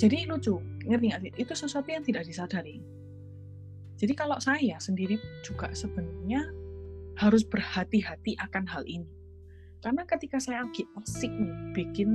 jadi 0.00 0.28
lucu 0.28 0.58
ngerti 0.88 1.04
nggak 1.10 1.20
sih 1.22 1.32
itu 1.36 1.52
sesuatu 1.52 1.88
yang 1.88 2.04
tidak 2.04 2.24
disadari 2.24 2.80
jadi 4.00 4.16
kalau 4.16 4.40
saya 4.40 4.80
sendiri 4.80 5.20
juga 5.44 5.68
sebenarnya 5.76 6.48
harus 7.20 7.44
berhati-hati 7.44 8.32
akan 8.40 8.64
hal 8.64 8.80
ini. 8.88 9.04
Karena 9.84 10.08
ketika 10.08 10.40
saya 10.40 10.64
lagi 10.64 10.88
asik 11.04 11.28
nih 11.28 11.52
bikin 11.76 12.08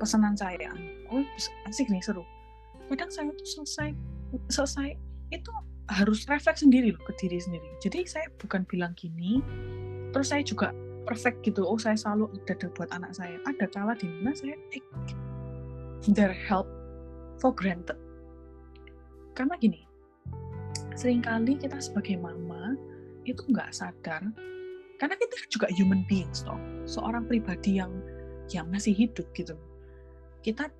pesanan 0.00 0.32
saya, 0.32 0.72
oh 1.12 1.20
asik 1.68 1.92
nih 1.92 2.00
seru. 2.00 2.24
Kadang 2.88 3.12
saya 3.12 3.28
tuh 3.36 3.44
selesai 3.44 3.92
selesai 4.48 4.96
itu 5.32 5.52
harus 5.92 6.24
refleks 6.28 6.64
sendiri 6.64 6.96
loh 6.96 7.02
ke 7.04 7.12
diri 7.20 7.36
sendiri. 7.36 7.68
Jadi 7.84 8.08
saya 8.08 8.28
bukan 8.40 8.64
bilang 8.64 8.96
gini, 8.96 9.44
terus 10.16 10.32
saya 10.32 10.40
juga 10.40 10.72
perfect 11.04 11.44
gitu. 11.44 11.60
Oh 11.68 11.76
saya 11.76 11.96
selalu 11.96 12.32
ada 12.48 12.72
buat 12.72 12.88
anak 12.88 13.12
saya. 13.12 13.36
Ada 13.44 13.68
kala 13.68 13.92
di 14.00 14.08
mana 14.08 14.32
saya 14.32 14.56
take 14.72 14.84
their 16.10 16.34
help 16.34 16.66
for 17.38 17.54
granted. 17.54 17.98
Karena 19.38 19.54
gini, 19.58 19.86
sering 20.98 21.22
kali 21.22 21.56
kita 21.56 21.78
sebagai 21.78 22.18
mama 22.18 22.74
itu 23.22 23.42
nggak 23.48 23.70
sadar 23.70 24.22
karena 24.98 25.14
kita 25.18 25.34
juga 25.50 25.66
human 25.74 26.02
beings 26.10 26.42
toh 26.42 26.58
seorang 26.86 27.26
pribadi 27.26 27.78
yang 27.78 27.90
yang 28.50 28.66
masih 28.70 28.94
hidup 28.94 29.26
gitu. 29.34 29.54
Kita 30.42 30.70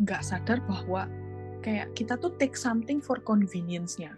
nggak 0.00 0.22
sadar 0.24 0.60
bahwa 0.68 1.08
kayak 1.64 1.92
kita 1.96 2.16
tuh 2.20 2.32
take 2.36 2.56
something 2.56 3.00
for 3.00 3.20
convenience-nya. 3.24 4.16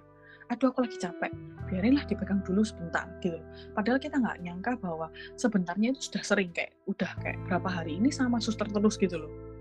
Aduh 0.53 0.71
aku 0.71 0.85
lagi 0.85 0.99
capek 1.01 1.33
biarinlah 1.65 2.05
dipegang 2.05 2.45
dulu 2.45 2.61
sebentar 2.61 3.09
gitu. 3.25 3.41
Padahal 3.73 3.97
kita 3.97 4.21
nggak 4.21 4.45
nyangka 4.45 4.77
bahwa 4.79 5.09
sebenarnya 5.41 5.97
itu 5.97 6.13
sudah 6.13 6.23
sering 6.23 6.51
kayak 6.53 6.77
udah 6.85 7.11
kayak 7.25 7.41
berapa 7.49 7.67
hari 7.71 7.97
ini 7.97 8.13
sama 8.13 8.39
suster 8.39 8.69
terus 8.69 9.01
gitu 9.01 9.17
loh 9.17 9.54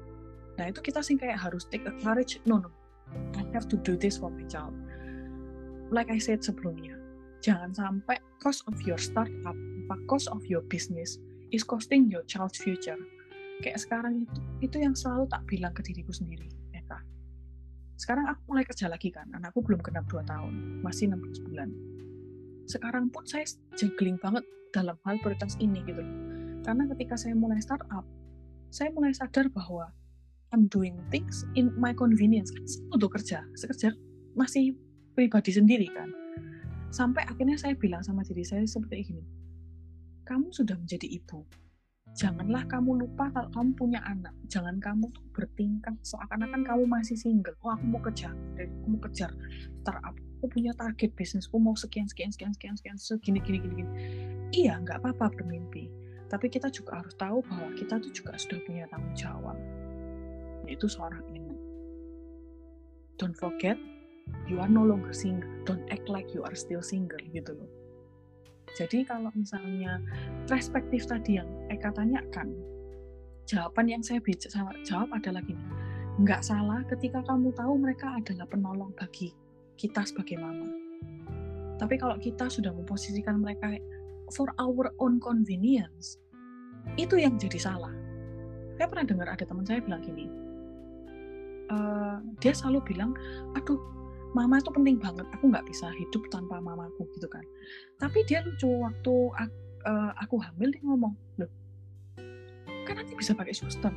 nah 0.55 0.69
itu 0.69 0.79
kita 0.81 1.01
sih 1.01 1.17
kayak 1.17 1.39
harus 1.41 1.65
take 1.69 1.86
a 1.89 1.93
courage 2.01 2.38
no 2.45 2.62
no 2.62 2.69
I 3.38 3.45
have 3.53 3.69
to 3.69 3.77
do 3.81 3.98
this 3.98 4.17
for 4.17 4.29
my 4.29 4.45
child 4.50 4.74
like 5.89 6.10
I 6.10 6.17
said 6.17 6.41
sebelumnya 6.41 7.03
jangan 7.43 7.75
sampai 7.75 8.24
cost 8.43 8.63
of 8.67 8.75
your 8.83 9.00
startup, 9.00 9.55
cost 10.07 10.31
of 10.31 10.43
your 10.48 10.63
business 10.67 11.19
is 11.55 11.63
costing 11.63 12.07
your 12.07 12.24
child's 12.27 12.60
future. 12.60 13.00
Kayak 13.63 13.79
sekarang 13.83 14.27
itu, 14.27 14.39
itu 14.60 14.75
yang 14.83 14.95
selalu 14.95 15.27
tak 15.31 15.43
bilang 15.48 15.72
ke 15.72 15.79
diriku 15.79 16.12
sendiri, 16.12 16.48
Eka. 16.75 17.00
Sekarang 17.95 18.27
aku 18.27 18.41
mulai 18.51 18.67
kerja 18.67 18.91
lagi 18.91 19.12
kan, 19.12 19.31
anakku 19.31 19.63
belum 19.63 19.79
genap 19.79 20.03
2 20.12 20.27
tahun, 20.27 20.83
masih 20.83 21.12
16 21.12 21.48
bulan. 21.48 21.69
Sekarang 22.67 23.07
pun 23.12 23.24
saya 23.24 23.48
juggling 23.79 24.19
banget 24.19 24.43
dalam 24.74 24.95
hal 25.05 25.22
prioritas 25.22 25.53
ini 25.62 25.86
gitu 25.86 26.01
Karena 26.63 26.88
ketika 26.95 27.19
saya 27.19 27.36
mulai 27.36 27.60
startup, 27.60 28.07
saya 28.72 28.89
mulai 28.91 29.12
sadar 29.12 29.51
bahwa 29.51 29.91
I'm 30.53 30.69
doing 30.69 31.01
things 31.10 31.50
in 31.57 31.74
my 31.81 31.98
convenience. 31.98 32.53
Untuk 32.93 33.17
kerja, 33.17 33.41
sekerja 33.57 33.98
masih 34.38 34.77
pribadi 35.17 35.53
sendiri 35.53 35.89
kan 35.93 36.10
Sampai 36.93 37.25
akhirnya 37.25 37.57
saya 37.57 37.74
bilang 37.74 38.05
sama 38.05 38.22
diri 38.22 38.45
saya 38.45 38.62
seperti 38.69 39.10
ini, 39.10 39.25
kamu 40.29 40.53
sudah 40.53 40.77
menjadi 40.77 41.10
ibu. 41.10 41.41
Janganlah 42.13 42.69
kamu 42.69 43.01
lupa 43.01 43.33
kalau 43.33 43.50
kamu 43.50 43.74
punya 43.74 44.00
anak. 44.05 44.29
Jangan 44.45 44.77
kamu 44.77 45.10
tuh 45.10 45.25
bertingkah 45.33 45.98
seakan-akan 46.05 46.62
kamu 46.62 46.86
masih 46.86 47.17
single. 47.17 47.57
Oh, 47.65 47.74
aku 47.74 47.89
mau 47.89 47.98
kejar, 47.98 48.38
aku 48.62 48.86
mau 48.86 49.01
kejar 49.10 49.33
startup. 49.81 50.13
Aku 50.13 50.45
punya 50.53 50.69
target 50.77 51.17
bisnisku 51.17 51.57
mau 51.57 51.74
sekian, 51.74 52.05
sekian, 52.05 52.29
sekian, 52.29 52.53
sekian, 52.53 52.77
sekian, 52.77 52.98
segini, 53.01 53.41
gini, 53.41 53.57
gini, 53.57 53.74
gini. 53.81 53.91
Iya, 54.53 54.77
nggak 54.86 55.01
apa-apa 55.01 55.33
bermimpi. 55.33 55.89
Tapi 56.29 56.45
kita 56.45 56.69
juga 56.69 57.01
harus 57.01 57.17
tahu 57.17 57.41
bahwa 57.41 57.74
kita 57.74 57.98
tuh 57.98 58.13
juga 58.13 58.38
sudah 58.38 58.62
punya 58.69 58.86
tanggung 58.93 59.17
jawab. 59.17 59.57
Yaitu 60.67 60.88
seorang 60.88 61.24
ibu. 61.32 61.53
Don't 63.22 63.38
forget, 63.38 63.77
you 64.50 64.60
are 64.60 64.70
no 64.70 64.84
longer 64.84 65.13
single. 65.13 65.48
Don't 65.63 65.86
act 65.91 66.10
like 66.10 66.34
you 66.34 66.43
are 66.43 66.55
still 66.55 66.82
single 66.82 67.20
gitu 67.32 67.53
loh. 67.55 67.72
Jadi 68.74 69.05
kalau 69.05 69.29
misalnya 69.38 70.01
perspektif 70.50 71.05
tadi 71.05 71.38
yang 71.38 71.48
Eka 71.70 71.93
tanyakan 71.93 72.58
jawaban 73.45 73.86
yang 73.86 74.02
saya 74.02 74.17
bisa 74.23 74.49
jawab 74.88 75.13
adalah 75.13 75.45
gini. 75.45 75.62
Nggak 76.17 76.41
salah 76.41 76.82
ketika 76.89 77.21
kamu 77.26 77.54
tahu 77.54 77.78
mereka 77.78 78.17
adalah 78.17 78.49
penolong 78.49 78.89
bagi 78.97 79.30
kita 79.78 80.02
sebagai 80.06 80.41
mama. 80.41 80.69
Tapi 81.78 81.95
kalau 82.02 82.17
kita 82.17 82.49
sudah 82.49 82.73
memposisikan 82.73 83.41
mereka 83.41 83.78
for 84.34 84.49
our 84.58 84.89
own 84.97 85.21
convenience 85.21 86.17
itu 86.97 87.21
yang 87.21 87.38
jadi 87.38 87.62
salah. 87.62 87.93
Saya 88.78 88.89
pernah 88.89 89.06
dengar 89.06 89.28
ada 89.30 89.45
teman 89.45 89.65
saya 89.69 89.86
bilang 89.86 90.02
gini 90.02 90.42
uh, 91.71 92.17
dia 92.41 92.52
selalu 92.56 92.95
bilang 92.95 93.15
aduh 93.56 93.80
mama 94.34 94.58
itu 94.58 94.73
penting 94.73 94.97
banget 94.97 95.30
aku 95.30 95.54
nggak 95.54 95.63
bisa 95.69 95.88
hidup 95.93 96.26
tanpa 96.34 96.58
mamaku 96.58 97.06
gitu 97.13 97.30
kan. 97.30 97.45
Tapi 98.02 98.26
dia 98.26 98.41
lucu 98.41 98.65
waktu 98.65 99.13
aku, 99.38 99.56
uh, 99.86 100.10
eh, 100.10 100.12
aku 100.26 100.36
hamil 100.41 100.73
dia 100.73 100.84
ngomong 100.84 101.13
loh 101.38 101.52
kan 102.84 102.99
nanti 102.99 103.15
bisa 103.15 103.32
pakai 103.34 103.56
suster. 103.56 103.89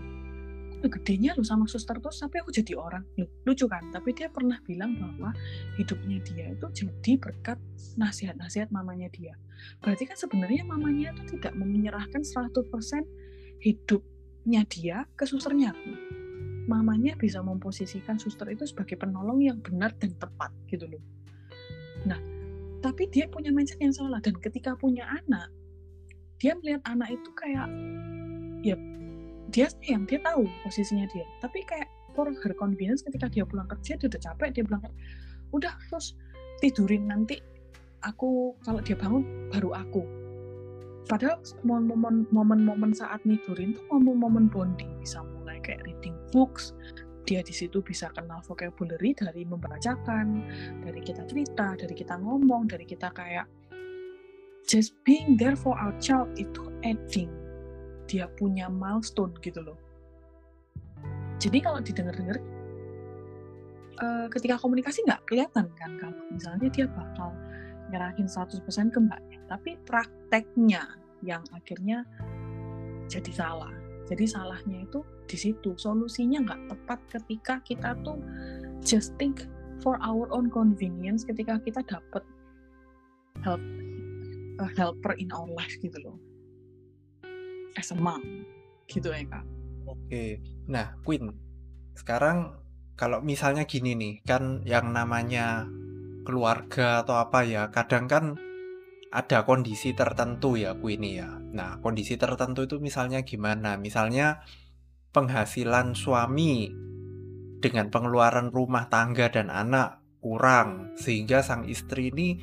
Udah 0.77 0.91
gedenya 0.93 1.33
lo 1.35 1.43
sama 1.43 1.67
suster 1.67 1.99
terus 1.99 2.21
sampai 2.21 2.45
aku 2.45 2.55
jadi 2.55 2.79
orang. 2.79 3.03
Loh 3.19 3.29
lucu 3.49 3.67
kan? 3.67 3.91
Tapi 3.91 4.15
dia 4.15 4.31
pernah 4.31 4.61
bilang 4.63 4.95
bahwa 4.97 5.35
hidupnya 5.81 6.23
dia 6.23 6.53
itu 6.55 6.67
jadi 6.71 7.13
berkat 7.19 7.59
nasihat-nasihat 7.99 8.71
mamanya 8.71 9.11
dia. 9.11 9.35
Berarti 9.83 10.05
kan 10.07 10.17
sebenarnya 10.21 10.63
mamanya 10.69 11.17
itu 11.17 11.37
tidak 11.37 11.57
menyerahkan 11.57 12.23
100% 12.23 12.53
hidupnya 13.65 14.63
dia 14.69 15.09
ke 15.17 15.25
susternya 15.25 15.73
mamanya 16.67 17.15
bisa 17.15 17.43
memposisikan 17.43 18.19
suster 18.19 18.51
itu 18.51 18.67
sebagai 18.67 18.99
penolong 18.99 19.43
yang 19.43 19.59
benar 19.63 19.95
dan 19.99 20.15
tepat 20.19 20.51
gitu 20.67 20.87
loh. 20.91 21.03
Nah, 22.07 22.19
tapi 22.83 23.07
dia 23.11 23.31
punya 23.31 23.55
mindset 23.55 23.79
yang 23.83 23.95
salah 23.95 24.19
dan 24.19 24.35
ketika 24.39 24.75
punya 24.75 25.07
anak, 25.07 25.51
dia 26.43 26.59
melihat 26.59 26.83
anak 26.87 27.15
itu 27.15 27.31
kayak 27.35 27.67
ya 28.67 28.77
dia 29.55 29.67
yang 29.87 30.05
dia 30.05 30.19
tahu 30.21 30.45
posisinya 30.67 31.07
dia, 31.11 31.25
tapi 31.39 31.63
kayak 31.63 31.87
for 32.17 32.33
her 32.33 32.53
convenience 32.57 33.05
ketika 33.05 33.29
dia 33.29 33.45
pulang 33.45 33.69
kerja 33.69 34.01
dia 34.01 34.09
udah 34.09 34.23
capek 34.25 34.49
dia 34.57 34.65
bilang 34.65 34.83
udah 35.53 35.77
terus 35.93 36.17
tidurin 36.65 37.05
nanti 37.05 37.39
aku 38.01 38.57
kalau 38.65 38.81
dia 38.81 38.97
bangun 38.97 39.23
baru 39.53 39.77
aku 39.77 40.03
padahal 41.07 41.39
momen-momen 41.63 42.91
saat 42.97 43.21
tidurin 43.23 43.77
tuh 43.77 43.85
momen-momen 43.93 44.49
bonding 44.49 44.91
bisa 44.99 45.21
kayak 45.67 45.83
reading 45.83 46.15
books 46.31 46.71
dia 47.27 47.43
di 47.43 47.51
situ 47.51 47.83
bisa 47.83 48.07
kenal 48.15 48.39
vocabulary 48.47 49.11
dari 49.11 49.43
membacakan, 49.43 50.47
dari 50.87 51.03
kita 51.03 51.27
cerita, 51.27 51.75
dari 51.75 51.91
kita 51.91 52.15
ngomong, 52.23 52.71
dari 52.71 52.87
kita 52.87 53.11
kayak 53.11 53.51
just 54.71 54.95
being 55.03 55.35
there 55.35 55.59
for 55.59 55.75
our 55.75 55.91
child 55.99 56.31
itu 56.39 56.71
adding 56.87 57.29
dia 58.07 58.31
punya 58.39 58.71
milestone 58.71 59.35
gitu 59.43 59.59
loh. 59.59 59.79
Jadi 61.43 61.59
kalau 61.59 61.83
didengar-dengar 61.83 62.39
uh, 63.99 64.27
ketika 64.31 64.57
komunikasi 64.63 65.03
nggak 65.05 65.27
kelihatan 65.27 65.67
kan 65.75 65.91
kalau 65.99 66.23
misalnya 66.31 66.71
dia 66.71 66.87
bakal 66.87 67.35
nyerahin 67.91 68.31
100% 68.31 68.63
ke 68.95 68.99
mbaknya, 69.03 69.39
tapi 69.51 69.75
prakteknya 69.83 70.87
yang 71.27 71.43
akhirnya 71.55 72.07
jadi 73.11 73.31
salah. 73.35 73.86
Jadi 74.07 74.25
salahnya 74.27 74.87
itu 74.87 75.03
di 75.27 75.37
situ. 75.39 75.75
Solusinya 75.75 76.47
nggak 76.47 76.63
tepat 76.71 76.99
ketika 77.11 77.55
kita 77.67 77.99
tuh 78.07 78.19
just 78.83 79.19
think 79.19 79.47
for 79.83 79.99
our 80.03 80.31
own 80.31 80.47
convenience 80.49 81.27
ketika 81.27 81.59
kita 81.61 81.83
dapat 81.85 82.23
help 83.43 83.61
a 84.57 84.67
helper 84.79 85.13
in 85.21 85.29
our 85.35 85.51
life 85.53 85.75
gitu 85.83 85.99
loh. 86.01 86.17
As 87.77 87.93
a 87.93 87.97
mom, 87.99 88.25
gitu 88.89 89.13
ya 89.13 89.21
kak. 89.29 89.45
Oke, 89.85 90.41
nah 90.67 90.97
Queen, 91.05 91.29
sekarang 91.93 92.57
kalau 92.97 93.21
misalnya 93.21 93.69
gini 93.69 93.93
nih, 93.93 94.15
kan 94.25 94.65
yang 94.65 94.97
namanya 94.97 95.69
keluarga 96.25 97.05
atau 97.05 97.21
apa 97.21 97.45
ya, 97.45 97.69
kadang 97.69 98.09
kan 98.09 98.25
ada 99.13 99.45
kondisi 99.45 99.93
tertentu 99.93 100.57
ya 100.57 100.73
Queen 100.73 101.05
ya. 101.05 101.29
Nah, 101.57 101.81
kondisi 101.81 102.21
tertentu 102.21 102.69
itu 102.69 102.77
misalnya 102.77 103.25
gimana? 103.25 103.81
Misalnya 103.81 104.45
penghasilan 105.17 105.97
suami 105.97 106.69
dengan 107.65 107.89
pengeluaran 107.89 108.53
rumah 108.53 108.93
tangga 108.93 109.33
dan 109.33 109.49
anak 109.49 110.05
kurang 110.21 110.93
sehingga 111.01 111.41
sang 111.41 111.65
istri 111.65 112.13
ini 112.13 112.37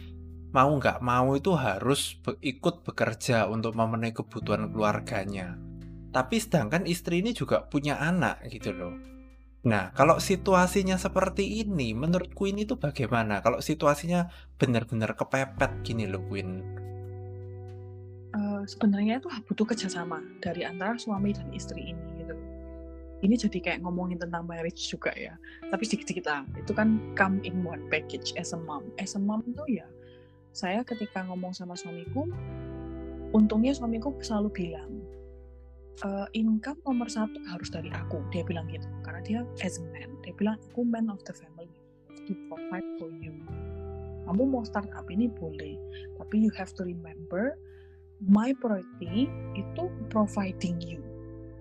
mau 0.50 0.74
nggak 0.74 1.02
mau 1.06 1.38
itu 1.38 1.54
harus 1.54 2.18
be 2.22 2.38
ikut 2.42 2.82
bekerja 2.82 3.46
untuk 3.46 3.78
memenuhi 3.78 4.18
kebutuhan 4.18 4.74
keluarganya. 4.74 5.58
Tapi 6.14 6.38
sedangkan 6.38 6.90
istri 6.90 7.22
ini 7.22 7.34
juga 7.34 7.66
punya 7.70 8.02
anak 8.02 8.46
gitu 8.50 8.74
loh. 8.74 8.94
Nah, 9.64 9.96
kalau 9.96 10.20
situasinya 10.20 11.00
seperti 11.00 11.64
ini, 11.64 11.96
menurut 11.96 12.36
Queen 12.36 12.60
itu 12.60 12.76
bagaimana? 12.76 13.40
Kalau 13.40 13.64
situasinya 13.64 14.28
benar-benar 14.60 15.16
kepepet 15.16 15.88
gini 15.88 16.04
loh, 16.04 16.20
Queen. 16.28 16.62
Uh, 18.34 18.66
sebenarnya 18.66 19.22
itu 19.22 19.30
butuh 19.46 19.62
kerjasama 19.62 20.18
dari 20.42 20.66
antara 20.66 20.98
suami 20.98 21.38
dan 21.38 21.46
istri 21.54 21.94
ini 21.94 22.04
gitu. 22.18 22.34
Ini 23.24 23.36
jadi 23.38 23.58
kayak 23.62 23.80
ngomongin 23.86 24.18
tentang 24.18 24.50
marriage 24.50 24.90
juga 24.90 25.14
ya. 25.14 25.38
Tapi 25.70 25.86
sedikit-sedikit 25.86 26.26
lah. 26.26 26.42
Itu 26.58 26.74
kan 26.74 26.98
come 27.14 27.46
in 27.46 27.62
one 27.62 27.86
package 27.94 28.34
as 28.36 28.52
a 28.52 28.60
mom. 28.60 28.90
As 28.98 29.14
a 29.14 29.22
mom 29.22 29.46
tuh 29.54 29.70
ya 29.70 29.86
saya 30.54 30.86
ketika 30.86 31.26
ngomong 31.26 31.50
sama 31.50 31.74
suamiku 31.74 32.30
untungnya 33.34 33.74
suamiku 33.74 34.14
selalu 34.22 34.54
bilang 34.54 35.02
e, 36.06 36.08
income 36.38 36.78
nomor 36.86 37.10
satu 37.10 37.38
harus 37.50 37.74
dari 37.74 37.90
aku. 37.90 38.22
Dia 38.30 38.46
bilang 38.46 38.70
gitu. 38.70 38.86
Karena 39.02 39.22
dia 39.26 39.40
as 39.62 39.78
a 39.78 39.86
man 39.94 40.10
dia 40.26 40.34
bilang 40.34 40.58
aku 40.74 40.82
man 40.86 41.10
of 41.10 41.22
the 41.26 41.34
family. 41.34 41.70
To 42.26 42.34
provide 42.48 42.88
for 42.98 43.14
you. 43.20 43.36
Kamu 44.24 44.48
mau 44.48 44.64
start 44.64 44.88
up 44.96 45.06
ini 45.12 45.28
boleh 45.28 45.76
tapi 46.16 46.40
you 46.40 46.52
have 46.56 46.72
to 46.74 46.88
remember 46.88 47.60
my 48.24 48.56
priority 48.56 49.28
itu 49.54 49.84
providing 50.08 50.80
you 50.80 51.04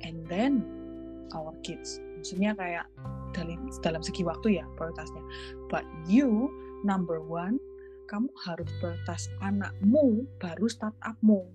and 0.07 0.23
then 0.31 0.63
our 1.35 1.55
kids. 1.67 1.99
Maksudnya 2.19 2.55
kayak 2.55 2.87
dalam 3.35 3.67
dalam 3.83 4.03
segi 4.05 4.23
waktu 4.23 4.63
ya 4.63 4.65
prioritasnya. 4.79 5.23
But 5.67 5.83
you 6.07 6.53
number 6.87 7.19
one 7.19 7.59
kamu 8.07 8.29
harus 8.45 8.69
prioritas 8.79 9.33
anakmu 9.41 10.29
baru 10.37 10.69
startupmu. 10.69 11.49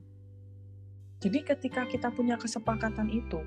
Jadi 1.22 1.39
ketika 1.46 1.86
kita 1.86 2.10
punya 2.13 2.38
kesepakatan 2.38 3.10
itu, 3.10 3.41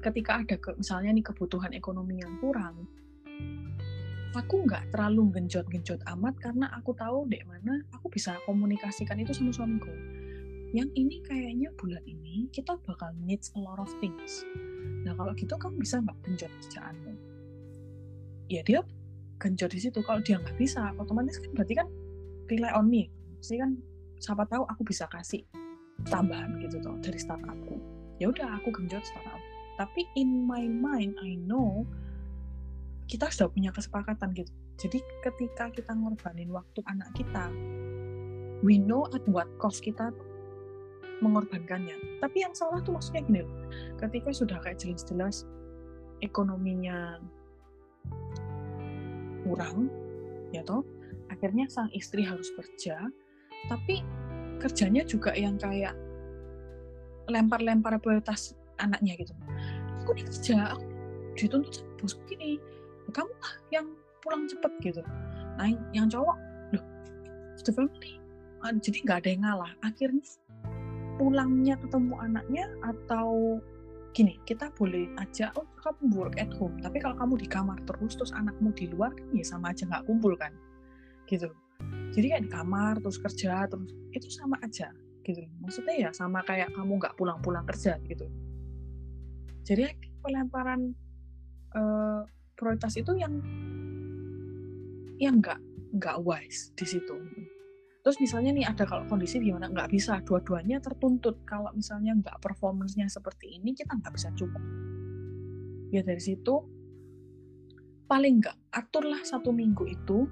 ketika 0.00 0.44
ada 0.44 0.56
ke, 0.56 0.76
misalnya 0.76 1.12
nih 1.12 1.24
kebutuhan 1.24 1.72
ekonomi 1.76 2.20
yang 2.20 2.36
kurang, 2.40 2.88
aku 4.32 4.64
nggak 4.64 4.92
terlalu 4.92 5.28
genjot-genjot 5.40 6.00
amat 6.16 6.36
karena 6.40 6.72
aku 6.72 6.96
tahu 6.96 7.28
dek 7.28 7.44
mana 7.48 7.84
aku 7.92 8.12
bisa 8.12 8.36
komunikasikan 8.44 9.20
itu 9.20 9.32
sama 9.36 9.52
suamiku. 9.52 9.92
Yang 10.70 10.90
ini 10.94 11.16
kayaknya 11.26 11.68
bulan 11.74 12.04
ini 12.06 12.46
kita 12.54 12.78
bakal 12.86 13.10
needs 13.26 13.50
a 13.54 13.60
lot 13.60 13.82
of 13.82 13.90
things. 13.98 14.46
Nah 15.02 15.14
kalau 15.18 15.34
gitu 15.34 15.54
kamu 15.58 15.82
bisa 15.82 15.98
nggak 15.98 16.18
genjot 16.22 16.52
kerjaanmu? 16.62 17.12
Ya 18.50 18.62
dia 18.62 18.80
genjot 19.42 19.70
di 19.74 19.80
situ. 19.82 19.98
Kalau 20.02 20.22
dia 20.22 20.38
nggak 20.38 20.54
bisa, 20.54 20.94
otomatis 20.98 21.42
kan 21.42 21.50
berarti 21.54 21.74
kan 21.74 21.88
rely 22.46 22.70
on 22.74 22.86
me. 22.86 23.10
Jadi 23.42 23.58
kan 23.58 23.70
siapa 24.20 24.44
tahu 24.46 24.68
aku 24.68 24.84
bisa 24.84 25.08
kasih 25.08 25.42
tambahan 26.08 26.56
gitu 26.64 26.80
tuh 26.80 26.96
dari 27.00 27.16
startupku 27.20 27.76
ya 28.20 28.28
udah 28.28 28.60
aku 28.60 28.72
genjot 28.72 29.04
startup 29.04 29.40
tapi 29.76 30.04
in 30.16 30.44
my 30.44 30.64
mind 30.64 31.16
I 31.20 31.36
know 31.40 31.84
kita 33.08 33.32
sudah 33.32 33.48
punya 33.52 33.72
kesepakatan 33.72 34.32
gitu 34.36 34.52
jadi 34.80 35.00
ketika 35.24 35.72
kita 35.72 35.92
ngorbanin 35.92 36.52
waktu 36.52 36.80
anak 36.88 37.10
kita 37.16 37.48
we 38.64 38.76
know 38.76 39.08
at 39.12 39.24
what 39.28 39.48
cost 39.60 39.84
kita 39.84 40.12
mengorbankannya. 41.20 42.20
Tapi 42.20 42.44
yang 42.44 42.52
salah 42.56 42.80
tuh 42.84 42.96
maksudnya 42.96 43.24
gini 43.24 43.42
ketika 44.00 44.32
sudah 44.32 44.58
kayak 44.60 44.80
jelas-jelas 44.80 45.44
ekonominya 46.20 47.20
kurang 49.44 49.88
ya 50.52 50.60
toh 50.64 50.84
akhirnya 51.32 51.68
sang 51.68 51.88
istri 51.96 52.24
harus 52.24 52.48
kerja 52.56 53.08
tapi 53.68 54.04
kerjanya 54.60 55.02
juga 55.04 55.32
yang 55.32 55.56
kayak 55.56 55.96
lempar-lempar 57.30 57.96
prioritas 58.02 58.56
anaknya 58.80 59.16
gitu. 59.20 59.32
Aku 60.04 60.16
nih 60.16 60.24
kerja 60.28 60.76
aku 60.76 60.84
dituntut 61.38 61.72
sama 61.80 61.92
bos 62.00 62.14
gini 62.28 62.60
kamu 63.10 63.32
lah 63.42 63.54
yang 63.72 63.86
pulang 64.20 64.44
cepet 64.46 64.72
gitu. 64.84 65.02
Nah 65.56 65.72
yang 65.96 66.08
cowok 66.08 66.36
loh 66.76 66.84
the 67.64 67.72
family 67.72 68.20
ah, 68.64 68.72
jadi 68.76 68.98
nggak 69.04 69.18
ada 69.24 69.28
yang 69.28 69.42
ngalah. 69.44 69.72
Akhirnya 69.84 70.24
pulangnya 71.20 71.76
ketemu 71.76 72.16
anaknya 72.16 72.64
atau 72.80 73.60
gini 74.16 74.40
kita 74.48 74.72
boleh 74.72 75.12
aja 75.20 75.52
oh 75.60 75.68
kamu 75.84 76.16
work 76.16 76.40
at 76.40 76.48
home. 76.56 76.80
Tapi 76.80 76.98
kalau 77.04 77.20
kamu 77.20 77.44
di 77.44 77.48
kamar 77.52 77.76
terus 77.84 78.16
terus 78.16 78.32
anakmu 78.32 78.72
di 78.72 78.88
luar 78.88 79.12
kan 79.12 79.28
ya 79.36 79.44
sama 79.44 79.76
aja 79.76 79.84
nggak 79.84 80.08
kumpul 80.08 80.32
kan? 80.40 80.56
Gitu 81.28 81.52
jadi 82.10 82.26
kayak 82.36 82.44
di 82.46 82.50
kamar 82.50 82.94
terus 82.98 83.18
kerja 83.22 83.64
terus 83.70 83.90
itu 84.10 84.28
sama 84.30 84.58
aja 84.60 84.90
gitu 85.22 85.46
maksudnya 85.62 85.94
ya 85.94 86.10
sama 86.10 86.42
kayak 86.42 86.72
kamu 86.74 86.96
nggak 86.96 87.14
pulang-pulang 87.14 87.64
kerja 87.68 88.00
gitu. 88.08 88.26
Jadi 89.60 89.86
pelemparan 90.24 90.96
uh, 91.76 92.24
prioritas 92.56 92.96
itu 92.96 93.12
yang 93.14 93.38
yang 95.20 95.38
nggak 95.38 95.60
nggak 96.00 96.16
wise 96.24 96.72
di 96.74 96.88
situ 96.88 97.14
terus 98.00 98.16
misalnya 98.18 98.50
nih 98.56 98.66
ada 98.66 98.84
kalau 98.88 99.04
kondisi 99.06 99.40
gimana? 99.40 99.68
Nggak 99.68 99.90
bisa. 99.92 100.20
Dua-duanya 100.24 100.80
tertuntut. 100.80 101.44
Kalau 101.44 101.68
misalnya 101.76 102.16
nggak 102.16 102.40
performance-nya 102.40 103.06
seperti 103.08 103.60
ini 103.60 103.76
kita 103.76 103.96
nggak 103.96 104.12
bisa 104.14 104.32
cukup. 104.36 104.62
Ya 105.92 106.00
dari 106.00 106.22
situ 106.22 106.54
paling 108.10 108.42
nggak 108.42 108.56
aturlah 108.74 109.22
satu 109.22 109.52
minggu 109.52 109.84
itu 109.86 110.26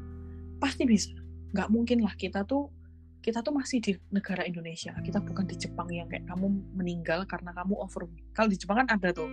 pasti 0.58 0.88
bisa. 0.88 1.14
Nggak 1.52 1.68
mungkin 1.68 2.02
lah 2.02 2.14
kita 2.16 2.42
tuh 2.48 2.72
kita 3.18 3.44
tuh 3.44 3.52
masih 3.52 3.78
di 3.84 3.92
negara 4.10 4.48
Indonesia. 4.48 4.96
Kita 4.98 5.20
bukan 5.20 5.44
di 5.44 5.56
Jepang 5.60 5.90
yang 5.92 6.08
kayak 6.08 6.24
kamu 6.24 6.48
meninggal 6.72 7.28
karena 7.28 7.52
kamu 7.52 7.76
overwork 7.76 8.14
kalau 8.32 8.48
di 8.48 8.56
Jepang 8.56 8.86
kan 8.86 8.88
ada 8.96 9.12
tuh 9.12 9.28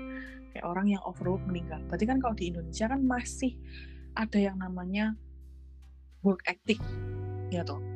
kayak 0.52 0.66
orang 0.68 0.92
yang 0.92 1.02
overwork 1.08 1.42
meninggal. 1.48 1.80
Berarti 1.88 2.06
kan 2.06 2.18
kalau 2.20 2.36
di 2.36 2.52
Indonesia 2.52 2.92
kan 2.92 3.00
masih 3.06 3.56
ada 4.16 4.40
yang 4.40 4.60
namanya 4.60 5.16
work 6.26 6.42
ethic 6.50 6.82
ya 7.54 7.62
toh 7.62 7.95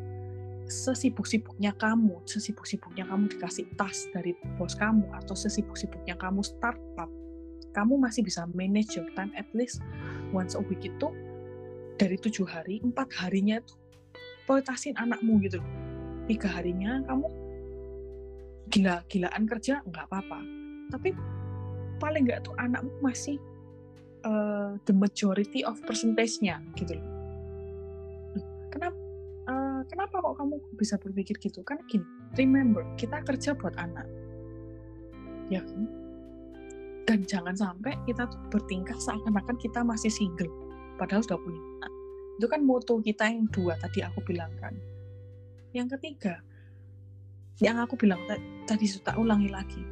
sesibuk-sibuknya 0.70 1.74
kamu 1.76 2.22
sesibuk-sibuknya 2.30 3.10
kamu 3.10 3.28
dikasih 3.34 3.66
tas 3.76 4.06
dari 4.14 4.38
bos 4.56 4.78
kamu 4.78 5.10
atau 5.18 5.34
sesibuk-sibuknya 5.34 6.14
kamu 6.16 6.46
startup 6.46 7.10
kamu 7.74 7.98
masih 7.98 8.22
bisa 8.22 8.46
manage 8.54 8.94
your 8.98 9.10
time 9.18 9.34
at 9.34 9.50
least 9.58 9.82
once 10.30 10.54
a 10.54 10.62
week 10.70 10.86
itu 10.86 11.10
dari 11.98 12.16
tujuh 12.16 12.46
hari 12.46 12.80
empat 12.86 13.10
harinya 13.18 13.60
itu 13.60 13.74
eksploitasin 14.50 14.98
anakmu 14.98 15.38
gitu 15.46 15.62
tiga 16.26 16.50
harinya 16.50 17.06
kamu 17.06 17.30
gila-gilaan 18.70 19.50
kerja 19.50 19.82
nggak 19.86 20.06
apa-apa. 20.10 20.40
Tapi 20.94 21.10
paling 21.98 22.30
nggak 22.30 22.46
tuh 22.46 22.56
anakmu 22.58 22.90
masih 23.02 23.38
uh, 24.24 24.78
the 24.86 24.94
majority 24.94 25.66
of 25.66 25.78
percentage-nya 25.86 26.62
gitu 26.78 26.98
loh. 26.98 27.08
Kenapa 28.70 28.98
uh, 28.98 29.09
kenapa 29.90 30.22
kok 30.22 30.38
kamu 30.38 30.56
bisa 30.78 30.96
berpikir 31.02 31.36
gitu 31.42 31.66
kan 31.66 31.82
gini 31.90 32.06
remember 32.38 32.86
kita 32.96 33.20
kerja 33.26 33.58
buat 33.58 33.74
anak 33.76 34.06
ya 35.50 35.66
kan 35.66 35.90
dan 37.10 37.26
jangan 37.26 37.58
sampai 37.58 37.98
kita 38.06 38.30
tuh 38.30 38.38
bertingkah 38.54 38.96
seakan-akan 39.02 39.58
kita 39.58 39.82
masih 39.82 40.14
single 40.14 40.54
padahal 41.02 41.26
sudah 41.26 41.42
punya 41.42 41.62
anak 41.82 42.00
itu 42.40 42.48
kan 42.48 42.64
moto 42.64 43.04
kita 43.04 43.28
yang 43.28 43.52
dua 43.52 43.76
tadi 43.76 44.00
aku 44.00 44.24
bilang 44.24 44.48
kan. 44.64 44.72
Yang 45.76 46.00
ketiga, 46.00 46.40
yang 47.60 47.76
aku 47.84 48.00
bilang 48.00 48.24
tadi 48.64 48.88
sudah 48.88 49.20
ulangi 49.20 49.52
lagi. 49.52 49.84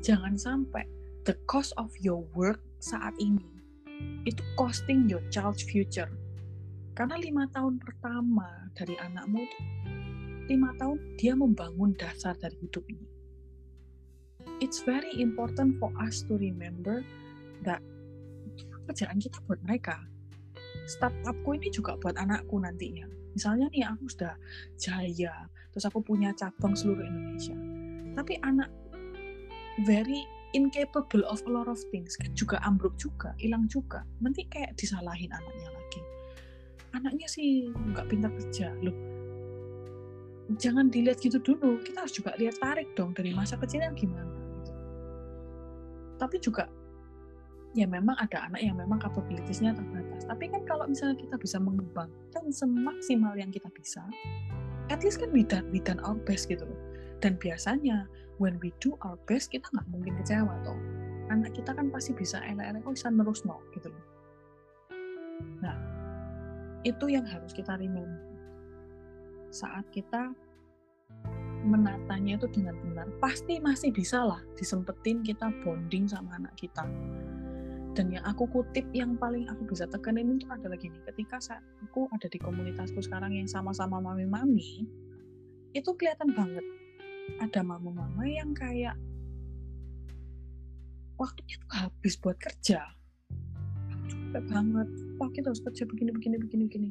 Jangan 0.00 0.32
sampai 0.40 0.88
the 1.28 1.36
cost 1.44 1.76
of 1.76 1.92
your 2.00 2.24
work 2.32 2.64
saat 2.80 3.12
ini 3.20 3.44
itu 4.24 4.40
costing 4.56 5.12
your 5.12 5.20
child's 5.28 5.60
future. 5.60 6.08
Karena 7.00 7.16
lima 7.16 7.48
tahun 7.48 7.80
pertama 7.80 8.68
dari 8.76 8.92
anakmu 9.00 9.40
lima 10.52 10.76
tahun 10.76 11.00
dia 11.16 11.32
membangun 11.32 11.96
dasar 11.96 12.36
dari 12.36 12.60
hidup 12.60 12.84
ini. 12.92 13.08
It's 14.60 14.84
very 14.84 15.08
important 15.16 15.80
for 15.80 15.88
us 15.96 16.20
to 16.28 16.36
remember 16.36 17.00
that 17.64 17.80
kerjaan 18.84 19.16
kita 19.16 19.40
buat 19.48 19.64
mereka 19.64 19.96
startupku 20.92 21.56
ini 21.56 21.72
juga 21.72 21.96
buat 21.96 22.20
anakku 22.20 22.60
nantinya. 22.60 23.08
Misalnya 23.32 23.72
nih 23.72 23.88
aku 23.88 24.04
sudah 24.12 24.36
jaya, 24.76 25.48
terus 25.72 25.88
aku 25.88 26.04
punya 26.04 26.36
cabang 26.36 26.76
seluruh 26.76 27.00
Indonesia. 27.00 27.56
Tapi 28.12 28.36
anak 28.44 28.68
very 29.88 30.20
incapable 30.52 31.24
of 31.24 31.40
a 31.46 31.50
lot 31.50 31.64
of 31.64 31.80
things 31.88 32.20
juga 32.36 32.60
ambruk 32.60 32.92
juga, 33.00 33.32
hilang 33.40 33.64
juga. 33.72 34.04
Nanti 34.20 34.44
kayak 34.52 34.76
disalahin 34.76 35.32
anaknya 35.32 35.72
lagi. 35.72 36.09
Anaknya 36.90 37.28
sih 37.30 37.70
nggak 37.70 38.06
pintar 38.10 38.30
kerja 38.34 38.74
loh. 38.82 38.96
Jangan 40.58 40.90
dilihat 40.90 41.22
gitu 41.22 41.38
dulu. 41.38 41.78
Kita 41.82 42.02
harus 42.02 42.14
juga 42.14 42.34
lihat 42.34 42.58
tarik 42.58 42.90
dong 42.98 43.14
dari 43.14 43.30
masa 43.30 43.54
kecilnya 43.54 43.94
gimana. 43.94 44.26
Gitu. 44.58 44.72
Tapi 46.18 46.36
juga 46.42 46.66
ya 47.70 47.86
memang 47.86 48.18
ada 48.18 48.50
anak 48.50 48.60
yang 48.66 48.74
memang 48.74 48.98
kapabilitasnya 48.98 49.70
terbatas. 49.78 50.26
Tapi 50.26 50.50
kan 50.50 50.62
kalau 50.66 50.90
misalnya 50.90 51.22
kita 51.22 51.38
bisa 51.38 51.62
mengembangkan 51.62 52.44
semaksimal 52.50 53.38
yang 53.38 53.54
kita 53.54 53.70
bisa, 53.70 54.02
at 54.90 55.06
least 55.06 55.22
kan 55.22 55.30
we 55.30 55.46
done, 55.46 55.70
we 55.70 55.78
done 55.78 56.02
our 56.02 56.18
best 56.26 56.50
gitu 56.50 56.66
loh. 56.66 56.80
Dan 57.22 57.38
biasanya 57.38 58.10
when 58.42 58.58
we 58.58 58.74
do 58.82 58.98
our 59.06 59.14
best 59.30 59.54
kita 59.54 59.68
nggak 59.70 59.86
mungkin 59.94 60.18
kecewa 60.18 60.50
toh. 60.66 60.78
Anak 61.30 61.54
kita 61.54 61.70
kan 61.70 61.94
pasti 61.94 62.10
bisa 62.10 62.42
elek-elek 62.42 62.82
kok 62.82 62.94
bisa 62.98 63.08
nerus 63.14 63.46
no 63.46 63.62
gitu 63.70 63.86
loh. 63.86 64.04
Nah, 65.62 65.76
itu 66.84 67.12
yang 67.12 67.26
harus 67.28 67.52
kita 67.52 67.76
remember. 67.76 68.18
Saat 69.50 69.88
kita 69.90 70.32
menatanya 71.60 72.40
itu 72.40 72.48
dengan 72.48 72.72
benar 72.80 73.08
pasti 73.20 73.60
masih 73.60 73.92
bisa 73.92 74.24
lah 74.24 74.40
disempetin 74.56 75.20
kita 75.20 75.52
bonding 75.60 76.08
sama 76.08 76.40
anak 76.40 76.56
kita. 76.56 76.88
Dan 77.90 78.14
yang 78.14 78.22
aku 78.22 78.46
kutip 78.48 78.86
yang 78.94 79.18
paling 79.18 79.50
aku 79.50 79.74
bisa 79.74 79.84
tekanin 79.90 80.38
itu 80.38 80.46
adalah 80.46 80.78
gini 80.78 80.96
ketika 81.10 81.42
saat 81.42 81.60
aku 81.82 82.06
ada 82.14 82.30
di 82.30 82.38
komunitasku 82.38 83.02
sekarang 83.02 83.34
yang 83.34 83.50
sama-sama 83.50 83.98
mami-mami 83.98 84.86
itu 85.74 85.90
kelihatan 85.98 86.32
banget. 86.32 86.64
Ada 87.42 87.62
mama-mama 87.66 88.24
yang 88.26 88.54
kayak 88.54 88.94
waktunya 91.18 91.58
tuh 91.66 91.72
habis 91.76 92.14
buat 92.16 92.38
kerja. 92.38 92.80
Capek 94.08 94.44
banget 94.48 95.09
wah 95.20 95.28
kita 95.28 95.52
harus 95.52 95.60
kerja 95.60 95.84
begini 95.84 96.10
begini 96.16 96.40
begini 96.40 96.62
begini. 96.64 96.90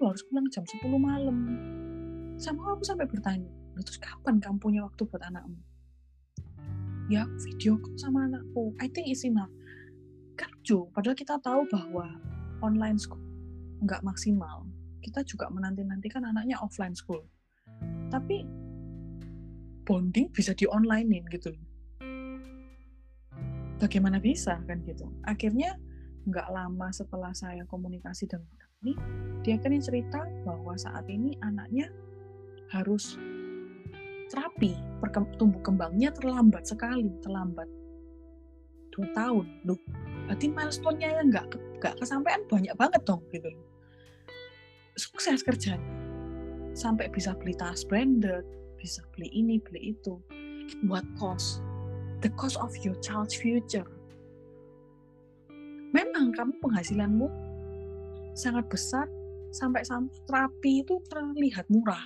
Lu 0.00 0.08
harus 0.08 0.24
pulang 0.24 0.48
jam 0.48 0.64
10 0.64 0.80
malam. 0.96 1.36
Sama 2.40 2.72
aku 2.72 2.82
sampai 2.88 3.04
bertanya 3.04 3.52
terus 3.76 4.00
kapan 4.00 4.40
kamu 4.40 4.56
punya 4.56 4.80
waktu 4.88 5.04
buat 5.04 5.20
anakmu? 5.20 5.60
Ya 7.12 7.28
aku 7.28 7.36
video 7.44 7.76
call 7.76 7.96
sama 8.00 8.24
anakku. 8.24 8.72
I 8.80 8.88
think 8.88 9.12
it's 9.12 9.28
enough. 9.28 9.52
Kerja 10.40 10.88
padahal 10.96 11.16
kita 11.16 11.36
tahu 11.44 11.68
bahwa 11.68 12.16
online 12.64 12.96
school 12.96 13.20
nggak 13.84 14.00
maksimal. 14.00 14.64
Kita 15.04 15.20
juga 15.28 15.52
menanti-nantikan 15.52 16.24
anaknya 16.24 16.56
offline 16.64 16.96
school. 16.96 17.20
Tapi 18.08 18.48
bonding 19.84 20.32
bisa 20.32 20.56
di 20.56 20.64
onlinein 20.64 21.26
gitu 21.28 21.52
bagaimana 23.82 24.22
bisa 24.22 24.62
kan 24.62 24.78
gitu. 24.86 25.10
Akhirnya 25.26 25.74
nggak 26.26 26.48
lama 26.54 26.88
setelah 26.94 27.34
saya 27.34 27.66
komunikasi 27.66 28.30
dengan 28.30 28.46
ini 28.82 28.94
dia 29.42 29.58
kan 29.58 29.74
yang 29.74 29.82
cerita 29.82 30.22
bahwa 30.46 30.74
saat 30.78 31.06
ini 31.10 31.34
anaknya 31.42 31.90
harus 32.70 33.18
terapi 34.30 34.78
tumbuh 35.36 35.60
kembangnya 35.60 36.14
terlambat 36.14 36.64
sekali 36.64 37.10
terlambat 37.20 37.68
dua 38.92 39.08
tahun. 39.16 39.46
Loh 39.66 39.80
berarti 40.28 40.46
milestone-nya 40.48 41.10
yang 41.20 41.28
nggak 41.28 41.46
nggak 41.82 41.94
kesampaian 41.98 42.42
banyak 42.46 42.72
banget 42.78 43.02
dong 43.04 43.20
gitu 43.34 43.50
sukses 44.96 45.40
kerjanya. 45.44 45.82
Sampai 46.72 47.12
bisa 47.12 47.36
beli 47.36 47.52
tas 47.56 47.84
branded 47.84 48.44
bisa 48.80 49.04
beli 49.14 49.30
ini 49.30 49.62
beli 49.62 49.94
itu. 49.94 50.18
Buat 50.88 51.06
cost? 51.14 51.62
The 52.24 52.32
cost 52.34 52.58
of 52.58 52.74
your 52.82 52.98
child's 52.98 53.36
future. 53.36 53.86
Memang 55.92 56.32
kamu 56.32 56.56
penghasilanmu 56.60 57.28
sangat 58.32 58.64
besar 58.72 59.06
sampai 59.52 59.84
terapi 60.24 60.80
itu 60.80 60.96
terlihat 61.12 61.68
murah. 61.68 62.00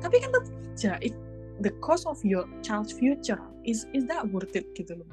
Tapi 0.00 0.16
kan 0.20 0.32
tetap 0.32 0.64
aja 0.74 0.98
it, 1.06 1.14
the 1.62 1.70
cost 1.78 2.02
of 2.10 2.18
your 2.26 2.50
child's 2.66 2.90
future 2.90 3.38
is 3.62 3.86
is 3.94 4.02
that 4.10 4.26
worth 4.34 4.58
it 4.58 4.66
gitu 4.74 4.98
loh. 4.98 5.10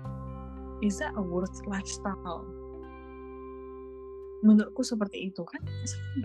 Is 0.81 0.97
that 0.97 1.13
a 1.13 1.21
worth 1.21 1.53
lifestyle? 1.69 2.41
Menurutku 4.41 4.81
seperti 4.81 5.29
itu 5.29 5.45
kan 5.45 5.61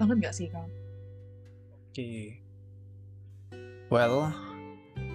banget 0.01 0.17
gak 0.25 0.35
sih 0.41 0.49
kamu? 0.49 0.65
Oke. 0.65 0.73
Okay. 1.93 2.23
Well, 3.93 4.33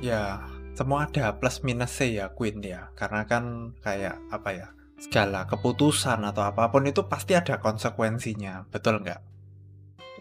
ya 0.05 0.45
semua 0.77 1.09
ada 1.09 1.33
plus 1.33 1.65
minusnya 1.65 2.07
ya 2.07 2.25
Queen 2.29 2.61
ya 2.61 2.93
karena 2.93 3.25
kan 3.25 3.73
kayak 3.81 4.21
apa 4.29 4.49
ya 4.53 4.67
segala 5.01 5.49
keputusan 5.49 6.21
atau 6.21 6.45
apa 6.45 6.69
pun 6.69 6.85
itu 6.85 7.09
pasti 7.09 7.33
ada 7.33 7.57
konsekuensinya 7.57 8.69
betul 8.69 9.01
nggak? 9.01 9.21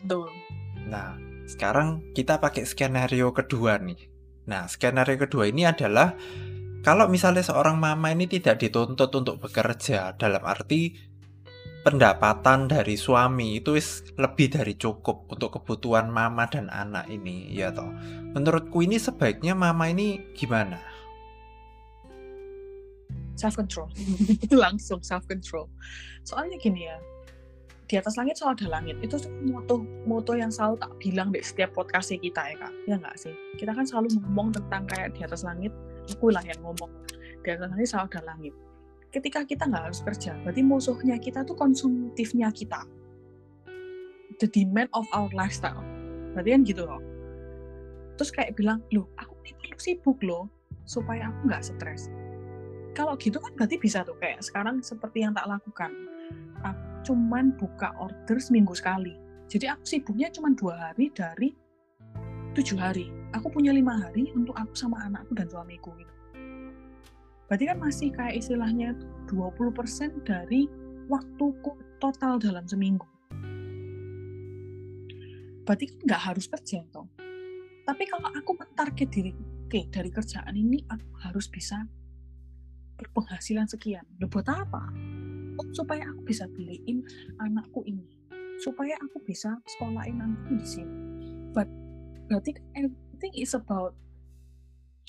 Betul. 0.00 0.32
Nah 0.88 1.20
sekarang 1.44 2.16
kita 2.16 2.40
pakai 2.40 2.64
skenario 2.64 3.36
kedua 3.36 3.76
nih. 3.76 4.08
Nah 4.48 4.64
skenario 4.64 5.20
kedua 5.20 5.52
ini 5.52 5.68
adalah 5.68 6.16
kalau 6.80 7.12
misalnya 7.12 7.44
seorang 7.44 7.76
mama 7.76 8.08
ini 8.08 8.24
tidak 8.24 8.56
dituntut 8.64 9.12
untuk 9.12 9.36
bekerja 9.36 10.16
dalam 10.16 10.40
arti 10.48 10.96
pendapatan 11.84 12.68
dari 12.68 12.96
suami 12.96 13.60
itu 13.60 13.76
lebih 14.16 14.48
dari 14.48 14.80
cukup 14.80 15.28
untuk 15.28 15.60
kebutuhan 15.60 16.08
mama 16.08 16.48
dan 16.48 16.72
anak 16.72 17.04
ini 17.12 17.52
ya 17.52 17.68
toh? 17.68 17.92
Menurutku 18.32 18.80
ini 18.80 18.96
sebaiknya 18.96 19.52
mama 19.52 19.92
ini 19.92 20.32
gimana 20.32 20.89
self 23.40 23.56
control 23.56 23.88
langsung 24.64 25.00
self 25.00 25.24
control 25.24 25.72
soalnya 26.28 26.60
gini 26.60 26.84
ya 26.92 27.00
di 27.90 27.98
atas 27.98 28.14
langit 28.14 28.38
selalu 28.38 28.54
ada 28.60 28.66
langit 28.78 28.96
itu 29.02 29.16
moto 29.48 29.82
moto 30.06 30.36
yang 30.36 30.52
selalu 30.52 30.78
tak 30.78 30.92
bilang 31.02 31.32
di 31.34 31.42
setiap 31.42 31.74
podcast 31.74 32.12
kita 32.12 32.52
ya 32.52 32.56
kak 32.60 32.72
ya 32.86 32.94
nggak 33.00 33.16
sih 33.16 33.34
kita 33.58 33.72
kan 33.72 33.82
selalu 33.88 34.14
ngomong 34.20 34.52
tentang 34.54 34.84
kayak 34.86 35.16
di 35.16 35.24
atas 35.26 35.42
langit 35.42 35.72
aku 36.06 36.30
lah 36.30 36.44
yang 36.44 36.60
ngomong 36.62 36.92
di 37.42 37.48
atas 37.50 37.66
langit 37.66 37.88
selalu 37.90 38.06
ada 38.14 38.22
langit 38.30 38.54
ketika 39.10 39.42
kita 39.42 39.66
nggak 39.66 39.90
harus 39.90 40.00
kerja, 40.02 40.38
berarti 40.46 40.62
musuhnya 40.62 41.18
kita 41.18 41.42
tuh 41.42 41.58
konsumtifnya 41.58 42.48
kita. 42.54 42.86
The 44.38 44.48
demand 44.48 44.88
of 44.96 45.04
our 45.12 45.28
lifestyle. 45.34 45.82
Berarti 46.32 46.50
kan 46.54 46.62
gitu 46.64 46.82
loh. 46.86 47.02
Terus 48.16 48.30
kayak 48.32 48.54
bilang, 48.56 48.80
loh 48.94 49.10
aku 49.18 49.34
ini 49.44 49.52
perlu 49.58 49.78
sibuk 49.82 50.18
loh, 50.22 50.48
supaya 50.86 51.28
aku 51.28 51.50
nggak 51.50 51.62
stres. 51.66 52.08
Kalau 52.92 53.14
gitu 53.16 53.38
kan 53.38 53.54
berarti 53.54 53.76
bisa 53.78 54.02
tuh, 54.02 54.18
kayak 54.18 54.42
sekarang 54.42 54.82
seperti 54.82 55.22
yang 55.22 55.32
tak 55.32 55.46
lakukan. 55.46 55.90
Aku 56.66 56.84
cuman 57.10 57.56
buka 57.56 57.96
order 57.96 58.36
seminggu 58.36 58.76
sekali. 58.76 59.16
Jadi 59.50 59.66
aku 59.66 59.82
sibuknya 59.86 60.28
cuma 60.30 60.52
dua 60.52 60.90
hari 60.90 61.08
dari 61.10 61.54
tujuh 62.54 62.76
hari. 62.76 63.08
Aku 63.34 63.48
punya 63.48 63.70
lima 63.70 63.94
hari 63.94 64.34
untuk 64.34 64.58
aku 64.58 64.74
sama 64.74 65.06
anakku 65.06 65.32
dan 65.38 65.46
suamiku 65.46 65.94
gitu 65.96 66.20
berarti 67.50 67.66
kan 67.66 67.78
masih 67.82 68.08
kayak 68.14 68.38
istilahnya 68.38 68.94
20% 69.26 70.22
dari 70.22 70.70
waktuku 71.10 71.74
total 71.98 72.38
dalam 72.38 72.62
seminggu. 72.70 73.02
Berarti 75.66 75.90
kan 75.90 75.98
nggak 76.06 76.22
harus 76.30 76.46
kerja 76.46 76.86
toh. 76.94 77.10
Tapi 77.82 78.06
kalau 78.06 78.30
aku 78.30 78.54
mentarget 78.54 79.10
diri, 79.10 79.34
oke 79.34 79.66
okay, 79.66 79.82
dari 79.90 80.14
kerjaan 80.14 80.54
ini 80.54 80.78
aku 80.86 81.10
harus 81.26 81.50
bisa 81.50 81.82
berpenghasilan 83.00 83.64
sekian. 83.64 84.04
Loh 84.20 84.28
buat 84.28 84.44
apa? 84.46 84.92
Oh, 85.56 85.66
supaya 85.72 86.04
aku 86.04 86.20
bisa 86.28 86.44
beliin 86.52 87.00
anakku 87.40 87.80
ini. 87.88 88.04
Supaya 88.60 88.94
aku 89.00 89.24
bisa 89.24 89.56
sekolahin 89.64 90.20
anakku 90.20 90.60
di 90.60 90.66
sini. 90.68 90.96
But 91.56 91.66
berarti 92.28 92.60
kan 92.60 92.64
everything 92.76 93.34
is 93.34 93.56
about 93.56 93.96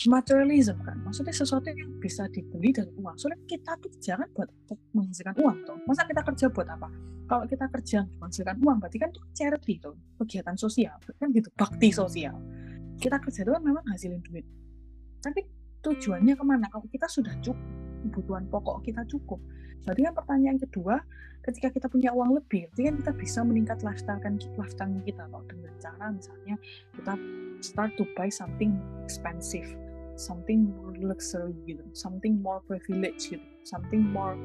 materialism 0.10 0.82
kan 0.82 0.98
maksudnya 1.06 1.36
sesuatu 1.36 1.70
yang 1.70 1.94
bisa 2.02 2.26
dibeli 2.34 2.74
dari 2.74 2.90
uang 2.98 3.14
soalnya 3.20 3.38
kita 3.46 3.78
tuh 3.78 3.92
jangan 4.02 4.26
buat 4.34 4.50
menghasilkan 4.98 5.36
uang 5.38 5.58
tuh 5.68 5.78
masa 5.86 6.08
kita 6.10 6.22
kerja 6.26 6.46
buat 6.50 6.66
apa 6.66 6.90
kalau 7.30 7.46
kita 7.46 7.66
kerja 7.70 8.00
menghasilkan 8.18 8.58
uang 8.66 8.78
berarti 8.82 8.98
kan 8.98 9.10
itu 9.14 9.22
charity 9.38 9.78
tuh 9.78 9.94
kegiatan 10.18 10.58
sosial 10.58 10.98
kan 10.98 11.30
gitu 11.30 11.54
bakti 11.54 11.94
sosial 11.94 12.34
kita 12.98 13.22
kerja 13.22 13.46
itu 13.46 13.52
kan 13.54 13.62
memang 13.62 13.84
hasilin 13.94 14.22
duit 14.26 14.46
tapi 15.22 15.46
tujuannya 15.82 16.34
ke 16.38 16.44
mana 16.46 16.66
kalau 16.70 16.88
kita 16.90 17.10
sudah 17.10 17.34
cukup 17.42 17.60
kebutuhan 18.02 18.46
pokok 18.50 18.82
kita 18.86 19.06
cukup 19.06 19.38
berarti 19.86 20.02
kan 20.06 20.14
pertanyaan 20.14 20.58
kedua 20.62 21.02
ketika 21.42 21.74
kita 21.74 21.88
punya 21.90 22.14
uang 22.14 22.38
lebih 22.38 22.70
berarti 22.70 22.82
kan 22.86 22.96
kita 23.02 23.12
bisa 23.18 23.40
meningkat 23.42 23.82
lifestyle 23.82 24.22
kan 24.22 24.38
lifestyle 24.38 24.94
kita 25.06 25.26
loh 25.30 25.42
dengan 25.50 25.74
cara 25.82 26.06
misalnya 26.14 26.56
kita 26.98 27.14
start 27.62 27.92
to 27.98 28.06
buy 28.14 28.30
something 28.30 28.78
expensive 29.06 29.66
something 30.22 30.70
more 30.70 30.94
luxury 31.02 31.58
gitu, 31.66 31.82
something 31.98 32.38
more 32.46 32.62
privilege 32.70 33.34
gitu, 33.34 33.44
something 33.66 34.06
more 34.06 34.38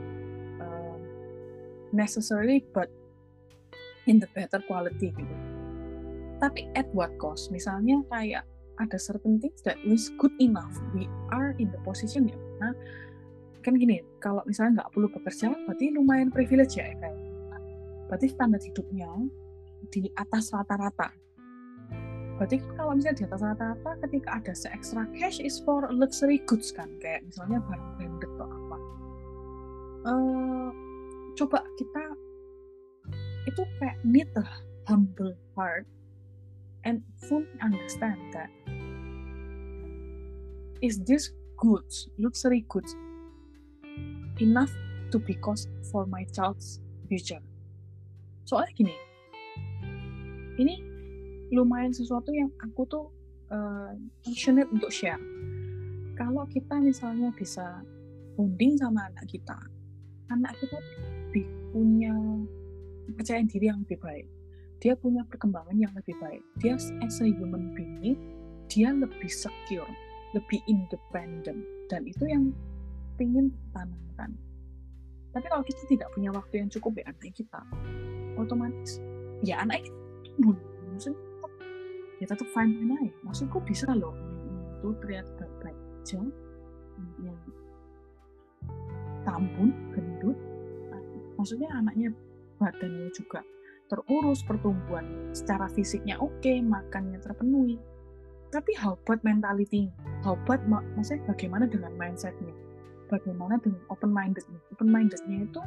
uh, 0.57 0.97
necessary 1.93 2.65
but 2.73 2.89
in 4.09 4.17
the 4.17 4.29
better 4.33 4.65
quality 4.65 5.13
gitu. 5.13 5.37
Tapi 6.41 6.69
at 6.73 6.89
what 6.97 7.13
cost? 7.21 7.53
Misalnya 7.53 8.01
kayak 8.09 8.49
ada 8.79 8.97
certain 9.01 9.41
things 9.41 9.61
that 9.65 9.81
is 9.85 10.13
good 10.21 10.33
enough. 10.39 10.73
We 10.93 11.09
are 11.33 11.57
in 11.57 11.73
the 11.73 11.81
position 11.85 12.31
ya 12.31 12.39
nah 12.57 12.73
kan 13.67 13.75
gini, 13.75 13.99
kalau 14.23 14.47
misalnya 14.47 14.79
nggak 14.87 14.95
perlu 14.95 15.11
bekerja, 15.11 15.51
berarti 15.67 15.91
lumayan 15.91 16.31
privilege 16.31 16.79
ya 16.79 16.87
kayak. 16.87 17.19
Berarti 18.07 18.31
standar 18.31 18.63
hidupnya 18.63 19.11
di 19.91 20.07
atas 20.15 20.55
rata-rata 20.55 21.11
berarti 22.37 22.61
kan 22.61 22.73
kalau 22.77 22.93
misalnya 22.93 23.17
di 23.17 23.25
atas 23.25 23.41
rata-rata 23.41 23.91
ketika 24.05 24.29
ada 24.37 24.53
se 24.53 24.69
extra 24.69 25.09
cash 25.17 25.41
is 25.41 25.57
for 25.65 25.89
luxury 25.89 26.37
goods 26.45 26.69
kan 26.69 26.89
kayak 27.01 27.25
misalnya 27.25 27.65
barang 27.65 27.91
branded 27.97 28.31
atau 28.37 28.49
apa 28.49 28.79
uh, 30.05 30.69
coba 31.33 31.59
kita 31.81 32.03
itu 33.49 33.63
kayak 33.81 33.97
need 34.05 34.29
a 34.37 34.45
humble 34.85 35.33
heart 35.57 35.89
and 36.85 37.01
fully 37.25 37.49
understand 37.65 38.21
that 38.37 38.53
is 40.83 41.01
this 41.05 41.33
goods 41.57 42.09
luxury 42.19 42.65
goods 42.69 42.93
enough 44.41 44.73
to 45.11 45.19
be 45.19 45.35
cost 45.41 45.69
for 45.91 46.05
my 46.07 46.25
child's 46.35 46.81
future. 47.09 47.41
Soalnya 48.45 48.73
gini 48.77 48.95
ini 50.57 50.75
lumayan 51.53 51.93
sesuatu 51.93 52.33
yang 52.33 52.53
aku 52.61 52.85
tuh 52.89 53.07
uh, 53.53 53.93
passionate 54.25 54.69
untuk 54.73 54.93
share. 54.93 55.21
Kalau 56.17 56.49
kita 56.49 56.81
misalnya 56.81 57.33
bisa 57.37 57.85
bonding 58.37 58.77
sama 58.81 59.09
anak 59.13 59.29
kita, 59.29 59.57
anak 60.33 60.57
kita 60.61 60.77
lebih 60.81 61.47
punya 61.73 62.13
kepercayaan 63.09 63.49
diri 63.49 63.69
yang 63.69 63.81
lebih 63.85 64.01
baik. 64.01 64.27
Dia 64.81 64.93
punya 64.97 65.25
perkembangan 65.25 65.77
yang 65.77 65.93
lebih 65.97 66.17
baik. 66.21 66.45
Dia 66.61 66.77
as 66.77 67.21
a 67.21 67.29
human 67.29 67.73
being 67.73 68.17
dia 68.67 68.91
lebih 68.91 69.31
secure 69.31 69.87
lebih 70.37 70.61
independen 70.69 71.65
dan 71.89 72.05
itu 72.05 72.29
yang 72.29 72.53
ingin 73.17 73.49
tanamkan. 73.73 74.37
Tapi 75.33 75.47
kalau 75.49 75.65
kita 75.65 75.83
tidak 75.89 76.09
punya 76.13 76.29
waktu 76.33 76.61
yang 76.61 76.69
cukup 76.69 77.01
ya 77.01 77.05
anak 77.09 77.33
kita 77.33 77.61
otomatis 78.37 79.01
ya 79.41 79.65
anak 79.65 79.85
kita 79.85 79.97
tumbuh. 80.37 80.57
Maksudnya 80.93 81.21
tetap, 81.21 81.53
ya 82.21 82.27
tetap 82.29 82.49
fine 82.53 82.73
fine 82.77 82.95
aja. 83.01 83.13
Maksudku 83.25 83.59
bisa 83.65 83.89
loh 83.93 84.17
itu 84.77 84.89
terlihat 85.01 85.27
baik-baik 85.41 85.79
aja 86.05 86.21
yang 87.25 87.39
tambun 89.25 89.73
gendut. 89.93 90.37
Maksudnya 91.37 91.69
anaknya 91.73 92.13
badannya 92.57 93.13
juga 93.13 93.45
terurus 93.87 94.43
pertumbuhan 94.43 95.31
secara 95.31 95.71
fisiknya 95.71 96.19
oke 96.19 96.43
okay, 96.43 96.59
makannya 96.59 97.21
terpenuhi. 97.23 97.79
Tapi 98.51 98.73
how 98.79 98.97
about 98.97 99.21
mentality 99.27 99.91
about 100.27 100.63
maksudnya 100.99 101.23
bagaimana 101.31 101.65
dengan 101.71 101.95
mindsetnya? 101.95 102.55
Bagaimana 103.07 103.63
dengan 103.63 103.79
open 103.87 104.11
mindednya 104.11 104.59
open 104.75 104.91
mindednya 104.91 105.47
itu 105.47 105.61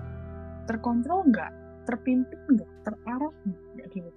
terkontrol 0.68 1.24
nggak? 1.32 1.52
Terpimpin 1.88 2.40
nggak? 2.52 2.72
Terarah 2.84 3.34
nggak? 3.48 3.88
Gitu. 3.96 4.12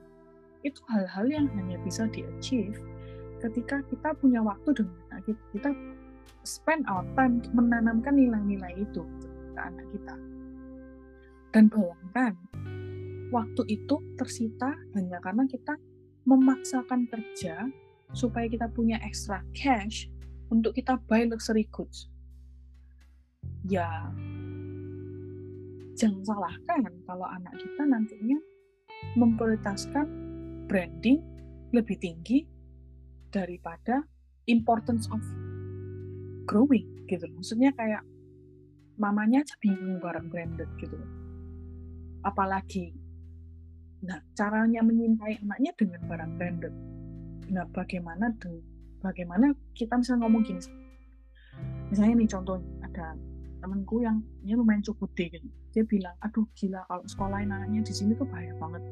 Itu 0.67 0.81
hal-hal 0.91 1.27
yang 1.31 1.47
hanya 1.55 1.79
bisa 1.87 2.11
di 2.11 2.27
achieve 2.27 2.79
ketika 3.43 3.83
kita 3.91 4.15
punya 4.23 4.39
waktu 4.39 4.71
dengan 4.71 5.19
kita, 5.27 5.43
kita 5.51 5.71
spend 6.47 6.87
our 6.87 7.03
time 7.19 7.43
menanamkan 7.51 8.15
nilai-nilai 8.15 8.75
itu 8.79 9.03
ke 9.55 9.59
anak 9.59 9.87
kita. 9.91 10.15
Dan 11.53 11.69
bayangkan 11.69 12.39
waktu 13.35 13.63
itu 13.69 13.97
tersita 14.17 14.73
hanya 14.95 15.19
karena 15.21 15.45
kita 15.51 15.77
memaksakan 16.25 17.11
kerja 17.11 17.67
supaya 18.15 18.47
kita 18.47 18.69
punya 18.71 19.01
extra 19.03 19.43
cash 19.57 20.12
untuk 20.53 20.77
kita 20.77 21.01
buy 21.09 21.25
luxury 21.25 21.65
goods. 21.73 22.13
Ya, 23.65 23.89
jangan 25.97 26.23
salahkan 26.29 26.93
kalau 27.09 27.25
anak 27.25 27.57
kita 27.57 27.83
nantinya 27.89 28.39
memprioritaskan 29.17 30.07
branding 30.69 31.25
lebih 31.73 31.97
tinggi 31.97 32.45
daripada 33.33 34.05
importance 34.45 35.09
of 35.09 35.25
growing 36.45 36.85
gitu. 37.09 37.25
Maksudnya 37.33 37.73
kayak 37.73 38.05
mamanya 39.01 39.41
aja 39.41 39.57
bingung 39.57 39.97
barang 40.05 40.29
branded 40.29 40.69
gitu. 40.77 41.01
Apalagi 42.23 42.93
Nah, 44.03 44.19
caranya 44.35 44.83
menyintai 44.83 45.39
anaknya 45.47 45.71
dengan 45.79 46.03
barang 46.11 46.33
branded. 46.35 46.75
Nah, 47.55 47.63
bagaimana 47.71 48.35
dengan 48.35 48.72
bagaimana 49.03 49.51
kita 49.75 49.99
misalnya 49.99 50.25
ngomong 50.25 50.43
gini, 50.47 50.63
misalnya 51.91 52.15
nih 52.23 52.31
contoh 52.31 52.57
ada 52.87 53.19
temanku 53.59 54.03
yang 54.03 54.23
ini 54.47 54.55
lumayan 54.55 54.83
cukup 54.87 55.11
deh 55.19 55.29
gitu. 55.29 55.47
Dia 55.75 55.83
bilang, 55.83 56.15
aduh 56.23 56.47
gila 56.55 56.87
kalau 56.87 57.05
sekolah 57.05 57.43
anaknya 57.43 57.83
di 57.83 57.93
sini 57.93 58.15
tuh 58.15 58.27
bahaya 58.31 58.55
banget 58.57 58.83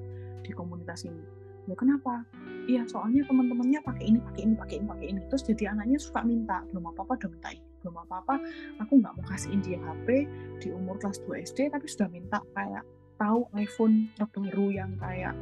di 0.42 0.50
komunitas 0.50 1.06
ini. 1.06 1.22
Ya 1.68 1.78
kenapa? 1.78 2.26
Iya 2.66 2.82
soalnya 2.90 3.22
teman-temannya 3.30 3.80
pakai 3.86 4.04
ini, 4.10 4.18
pakai 4.18 4.42
ini, 4.42 4.54
pakai 4.58 4.74
ini, 4.80 4.86
pakai 4.90 5.06
ini. 5.14 5.20
Terus 5.30 5.42
jadi 5.46 5.64
anaknya 5.72 5.98
suka 6.02 6.20
minta, 6.26 6.66
belum 6.74 6.90
apa-apa 6.90 7.14
udah 7.20 7.30
minta 7.30 7.48
ini, 7.54 7.66
belum 7.86 7.96
apa-apa. 8.06 8.34
Aku 8.82 8.92
nggak 8.98 9.12
mau 9.14 9.24
kasihin 9.30 9.62
dia 9.62 9.78
HP 9.78 10.26
di 10.58 10.68
umur 10.74 10.98
kelas 10.98 11.22
2 11.28 11.46
SD, 11.46 11.70
tapi 11.70 11.86
sudah 11.86 12.08
minta 12.10 12.42
kayak 12.58 12.82
tahu 13.20 13.46
iPhone 13.54 14.08
terbaru 14.16 14.72
yang 14.72 14.96
kayak 14.96 15.36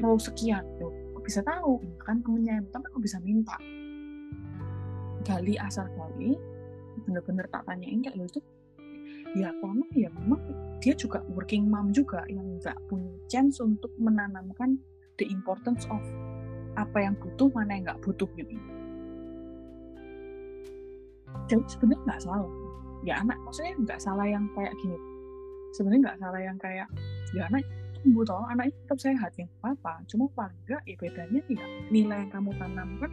Pro 0.00 0.16
sekian 0.16 0.64
tuh 0.80 1.10
bisa 1.30 1.46
tahu 1.46 1.78
kan 2.02 2.18
temennya 2.26 2.58
tapi 2.74 2.90
kok 2.90 2.98
bisa 2.98 3.22
minta 3.22 3.54
gali 5.24 5.54
asal 5.60 5.86
gali 5.96 6.36
bener-bener 7.06 7.46
tak 7.48 7.64
tanyain 7.64 8.00
kayak 8.04 8.16
lo 8.18 8.24
itu 8.28 8.40
ya 9.38 9.54
karena 9.62 9.86
ya 9.94 10.08
memang 10.10 10.42
dia 10.82 10.94
juga 10.96 11.22
working 11.30 11.70
mom 11.70 11.94
juga 11.94 12.26
yang 12.26 12.58
nggak 12.58 12.76
punya 12.90 13.12
chance 13.30 13.62
untuk 13.62 13.92
menanamkan 14.00 14.80
the 15.22 15.26
importance 15.28 15.86
of 15.92 16.02
apa 16.74 16.98
yang 17.04 17.14
butuh 17.18 17.46
mana 17.52 17.78
yang 17.78 17.84
nggak 17.86 18.02
butuh 18.02 18.26
gitu. 18.38 18.54
Jadi 21.50 21.62
sebenarnya 21.66 22.02
nggak 22.06 22.22
salah. 22.22 22.50
Ya 23.04 23.14
anak 23.20 23.38
maksudnya 23.42 23.74
nggak 23.84 24.00
salah 24.00 24.26
yang 24.26 24.46
kayak 24.54 24.74
gini. 24.82 24.98
Sebenarnya 25.76 26.00
nggak 26.10 26.18
salah 26.22 26.40
yang 26.40 26.58
kayak 26.58 26.88
ya 27.36 27.42
anak 27.46 27.62
tumbuh 28.00 28.24
toh 28.24 28.44
anaknya 28.48 28.72
tetap 28.72 28.98
sehat 28.98 29.32
ya 29.36 29.46
apa 29.60 30.00
cuma 30.08 30.24
paling 30.32 30.56
enggak 30.64 30.82
ya 30.88 30.96
bedanya 30.96 31.40
ya 31.52 31.64
nilai 31.92 32.18
yang 32.24 32.30
kamu 32.32 32.50
tanamkan 32.56 33.12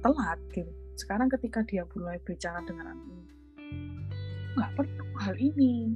telat 0.00 0.38
gitu 0.54 0.72
sekarang 1.00 1.32
ketika 1.32 1.64
dia 1.64 1.88
mulai 1.96 2.20
bicara 2.20 2.60
dengan 2.68 2.92
anak 2.92 3.08
nggak 4.50 4.70
perlu 4.76 5.06
hal 5.22 5.36
ini. 5.38 5.94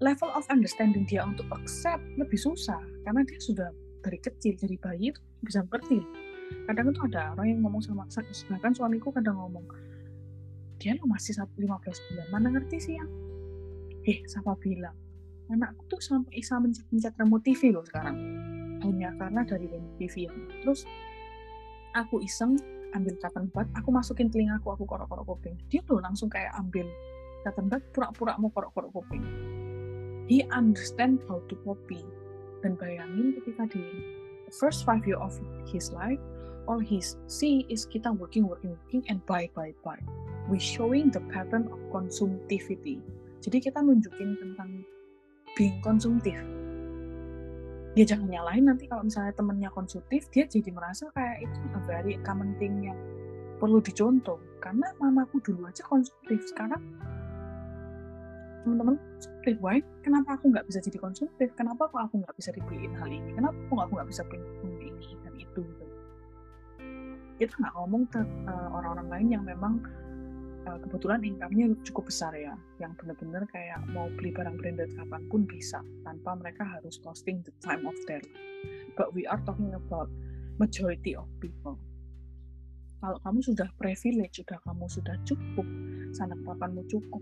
Level 0.00 0.30
of 0.32 0.46
understanding 0.48 1.04
dia 1.04 1.24
untuk 1.26 1.48
accept 1.52 2.02
lebih 2.16 2.36
susah 2.40 2.80
karena 3.04 3.20
dia 3.28 3.40
sudah 3.40 3.68
dari 4.04 4.18
kecil 4.20 4.56
jadi 4.56 4.76
bayi 4.80 5.12
itu 5.12 5.20
bisa 5.40 5.64
mengerti 5.64 6.04
kadang 6.68 6.92
itu 6.92 7.00
ada 7.08 7.32
orang 7.32 7.56
yang 7.56 7.60
ngomong 7.64 7.80
sama 7.80 8.04
bahkan 8.52 8.72
suamiku 8.76 9.08
kadang 9.08 9.40
ngomong 9.40 9.64
dia 10.76 10.92
lo 11.00 11.08
masih 11.08 11.32
15 11.40 11.56
bulan 11.80 12.26
mana 12.28 12.52
ngerti 12.52 12.76
sih 12.76 12.94
yang 13.00 13.08
eh 14.04 14.20
siapa 14.28 14.52
bilang? 14.60 14.92
Anakku 15.48 15.84
tuh 15.88 16.00
sampai 16.00 16.40
bisa 16.40 16.56
mencet-mencet 16.56 17.16
remote 17.20 17.44
TV 17.44 17.72
loh 17.72 17.84
sekarang. 17.84 18.16
Hanya 18.84 19.12
karena 19.16 19.40
dari 19.44 19.68
remote 19.68 19.96
TV 19.96 20.28
yang 20.28 20.36
terus 20.60 20.84
aku 21.94 22.20
iseng 22.20 22.58
ambil 22.94 23.14
cotton 23.18 23.50
bud 23.50 23.66
aku 23.74 23.90
masukin 23.90 24.30
telingaku 24.30 24.74
aku 24.74 24.86
korok-korok 24.86 25.26
kuping. 25.26 25.54
Dia 25.70 25.82
tuh 25.86 25.98
langsung 25.98 26.30
kayak 26.30 26.54
ambil 26.58 26.86
cotton 27.42 27.66
bud 27.70 27.82
pura-pura 27.94 28.38
mau 28.38 28.50
korok-korok 28.50 28.90
kuping. 28.94 29.24
He 30.30 30.46
understand 30.50 31.22
how 31.30 31.42
to 31.50 31.54
copy. 31.62 32.02
Dan 32.64 32.80
bayangin 32.80 33.36
ketika 33.40 33.68
di 33.76 33.82
first 34.48 34.88
five 34.88 35.04
year 35.04 35.20
of 35.20 35.36
his 35.68 35.92
life 35.92 36.20
all 36.64 36.80
his 36.80 37.20
see 37.28 37.68
is 37.68 37.84
kita 37.84 38.08
working 38.08 38.48
working 38.48 38.72
working 38.72 39.04
and 39.12 39.20
buy 39.28 39.48
buy 39.52 39.76
buy. 39.84 40.00
We 40.48 40.60
showing 40.60 41.12
the 41.12 41.20
pattern 41.32 41.68
of 41.68 41.80
consumptivity. 41.92 43.00
Jadi 43.44 43.60
kita 43.60 43.84
nunjukin 43.84 44.40
tentang 44.40 44.84
being 45.56 45.80
konsumtif. 45.84 46.40
Dia 47.94 48.04
jangan 48.10 48.26
nyalain 48.26 48.66
nanti 48.66 48.90
kalau 48.90 49.06
misalnya 49.06 49.30
temennya 49.38 49.70
konsumtif, 49.70 50.26
dia 50.34 50.50
jadi 50.50 50.66
merasa 50.74 51.06
kayak 51.14 51.46
itu 51.46 51.58
a 51.78 51.80
very 51.86 52.18
common 52.26 52.58
thing 52.58 52.82
yang 52.82 52.98
perlu 53.62 53.78
dicontoh. 53.78 54.42
Karena 54.58 54.90
mamaku 54.98 55.38
dulu 55.38 55.70
aja 55.70 55.86
konsumtif, 55.86 56.42
sekarang 56.50 56.82
teman-teman 58.66 58.98
konsumtif, 58.98 59.54
why? 59.62 59.78
Kenapa 60.02 60.34
aku 60.34 60.50
nggak 60.50 60.66
bisa 60.66 60.82
jadi 60.82 60.98
konsumtif? 60.98 61.48
Kenapa 61.54 61.86
kok 61.86 62.02
aku 62.02 62.14
nggak 62.18 62.34
bisa 62.34 62.50
dibeliin 62.50 62.98
hal 62.98 63.06
ini? 63.06 63.30
Kenapa 63.30 63.54
kok 63.62 63.82
aku 63.86 63.92
nggak 63.94 64.10
bisa 64.10 64.22
beli 64.26 64.42
ini 64.82 65.10
dan 65.22 65.34
itu? 65.38 65.60
Gitu. 65.62 65.86
Kita 67.38 67.54
nggak 67.62 67.74
ngomong 67.78 68.02
ke 68.10 68.20
uh, 68.50 68.68
orang-orang 68.74 69.08
lain 69.12 69.28
yang 69.38 69.44
memang 69.46 69.78
uh, 70.66 70.78
kebetulan 70.80 71.20
income-nya 71.24 71.72
cukup 71.84 72.08
besar 72.08 72.32
ya, 72.36 72.56
yang 72.80 72.92
benar-benar 72.96 73.44
kayak 73.52 73.80
mau 73.92 74.08
beli 74.16 74.32
barang 74.32 74.56
branded 74.56 74.90
kapan 74.96 75.22
pun 75.28 75.44
bisa, 75.44 75.80
tanpa 76.04 76.36
mereka 76.36 76.64
harus 76.64 77.00
costing 77.00 77.44
the 77.44 77.52
time 77.60 77.84
of 77.84 77.96
their 78.08 78.20
life. 78.20 78.44
But 78.96 79.12
we 79.12 79.28
are 79.28 79.40
talking 79.44 79.74
about 79.76 80.08
majority 80.56 81.18
of 81.18 81.26
people. 81.42 81.76
Kalau 83.04 83.20
kamu 83.20 83.40
sudah 83.44 83.68
privilege, 83.76 84.40
sudah 84.40 84.56
kamu 84.64 84.88
sudah 84.88 85.16
cukup, 85.28 85.66
sanak 86.16 86.40
papanmu 86.46 86.88
cukup, 86.88 87.20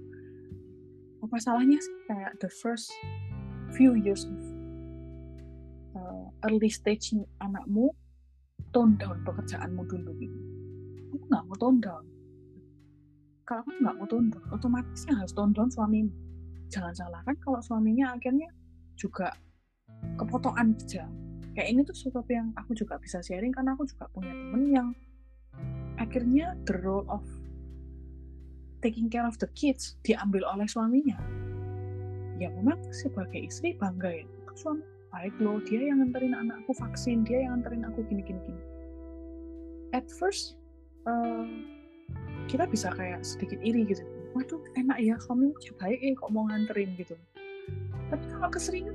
apa 1.23 1.37
salahnya 1.39 1.79
sih 1.79 1.97
kayak 2.11 2.35
the 2.43 2.51
first 2.51 2.91
few 3.75 3.95
years 3.95 4.27
of 4.27 4.39
uh, 5.95 6.27
early 6.47 6.71
stage 6.71 7.15
anakmu 7.39 7.95
tone 8.75 8.99
down 8.99 9.23
pekerjaanmu 9.27 9.87
dulu 9.87 10.11
gitu. 10.19 10.39
Aku 11.15 11.25
nggak 11.31 11.45
mau 11.47 11.57
tone 11.59 11.79
down 11.83 12.05
kalau 13.53 13.69
kamu 13.69 13.85
nggak 13.85 13.97
mau 14.01 14.09
tunduk 14.09 14.45
otomatis 14.49 15.05
yang 15.05 15.21
harus 15.21 15.37
tonton 15.37 15.69
suamimu. 15.69 16.09
Jangan 16.73 16.97
salahkan 16.97 17.37
kalau 17.37 17.61
suaminya 17.61 18.17
akhirnya 18.17 18.49
juga 18.97 19.29
kepotokan 20.17 20.73
kerja 20.81 21.05
kayak 21.53 21.69
ini 21.69 21.81
tuh 21.85 21.93
sesuatu 21.93 22.33
yang 22.33 22.49
aku 22.57 22.73
juga 22.73 22.97
bisa 22.97 23.21
sharing 23.21 23.53
karena 23.53 23.77
aku 23.77 23.85
juga 23.85 24.09
punya 24.17 24.33
temen 24.33 24.63
yang 24.73 24.89
akhirnya 26.01 26.57
the 26.65 26.81
role 26.81 27.05
of 27.13 27.21
taking 28.81 29.13
care 29.13 29.29
of 29.29 29.37
the 29.37 29.49
kids 29.53 30.01
diambil 30.01 30.49
oleh 30.49 30.65
suaminya. 30.65 31.21
Ya 32.41 32.49
memang 32.49 32.81
sebagai 32.89 33.53
istri 33.53 33.77
bangga 33.77 34.25
ya. 34.25 34.25
Suami 34.57 34.81
baik 35.13 35.37
loh 35.45 35.61
dia 35.61 35.93
yang 35.93 36.01
nganterin 36.01 36.33
anakku 36.33 36.73
vaksin 36.73 37.21
dia 37.21 37.45
yang 37.45 37.61
nganterin 37.61 37.85
aku 37.85 38.01
gini 38.09 38.25
gini 38.25 38.41
gini 38.49 38.63
at 39.93 40.09
first 40.09 40.57
uh, 41.05 41.45
kita 42.53 42.69
bisa 42.69 42.93
kayak 42.93 43.25
sedikit 43.25 43.57
iri 43.65 43.89
gitu. 43.89 44.05
Waduh 44.37 44.61
enak 44.77 45.01
ya 45.01 45.17
kamu 45.25 45.57
baik 45.81 45.99
eh 46.05 46.13
kok 46.13 46.29
mau 46.29 46.45
nganterin 46.53 46.93
gitu. 47.01 47.17
Tapi 48.13 48.25
kalau 48.29 48.53
keseringan 48.53 48.93